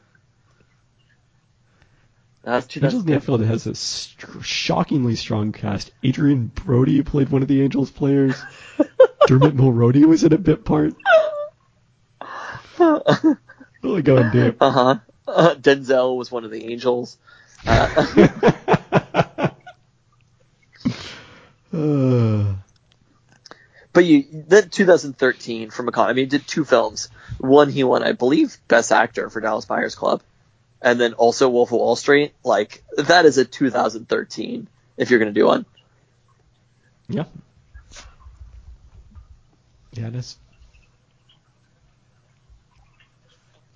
[2.43, 3.15] That's Angels in the 2000.
[3.15, 5.91] Outfield has a st- shockingly strong cast.
[6.05, 8.35] Adrien Brody played one of the Angels players.
[9.27, 10.93] Dermot Mulroney was in a bit part.
[13.83, 14.55] Really going deep.
[14.61, 14.99] Uh-huh.
[15.27, 17.17] Uh, Denzel was one of the angels.
[17.65, 19.49] Uh,
[21.73, 22.53] Uh,
[23.93, 27.09] but you, that 2013 from McConaughey, I mean, did two films.
[27.39, 30.21] One, he won, I believe, Best Actor for Dallas Buyers Club,
[30.83, 32.33] and then also Wolf of Wall Street.
[32.43, 35.65] Like that is a 2013 if you're going to do one.
[37.07, 37.23] yeah.
[39.93, 40.37] Yeah, it is.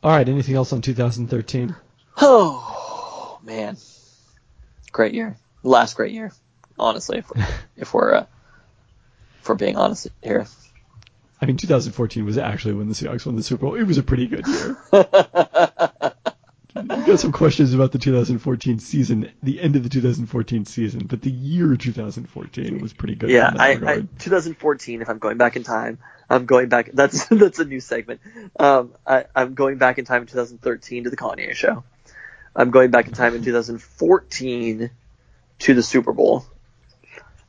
[0.03, 0.27] All right.
[0.27, 1.75] Anything else on 2013?
[2.19, 3.77] Oh man,
[4.91, 6.31] great year, last great year,
[6.79, 7.19] honestly.
[7.19, 7.47] If we're,
[7.77, 8.25] if we're uh,
[9.41, 10.47] if we're being honest here.
[11.39, 13.75] I mean, 2014 was actually when the Seahawks won the Super Bowl.
[13.75, 14.75] It was a pretty good year.
[16.81, 21.21] You got some questions about the 2014 season, the end of the 2014 season, but
[21.21, 23.29] the year 2014 was pretty good.
[23.29, 25.01] yeah, I, I 2014.
[25.01, 25.99] If I'm going back in time,
[26.29, 26.91] I'm going back.
[26.93, 28.21] That's that's a new segment.
[28.59, 31.83] Um, I, I'm going back in time in 2013 to the Kanye show.
[32.55, 34.89] I'm going back in time in 2014
[35.59, 36.45] to the Super Bowl.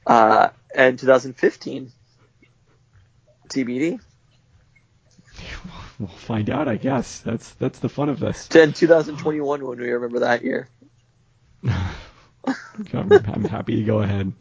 [0.07, 1.93] Uh, and 2015
[3.49, 4.01] TBD.
[5.99, 7.21] We'll find out, I guess.
[7.21, 8.49] That's that's the fun of this.
[8.55, 10.69] And 2021 when we remember that year.
[11.65, 14.33] I'm, I'm happy to go ahead.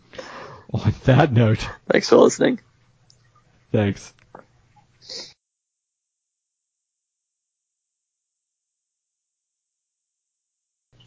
[0.73, 2.59] On that note, Thanks for listening.
[3.71, 4.13] thanks.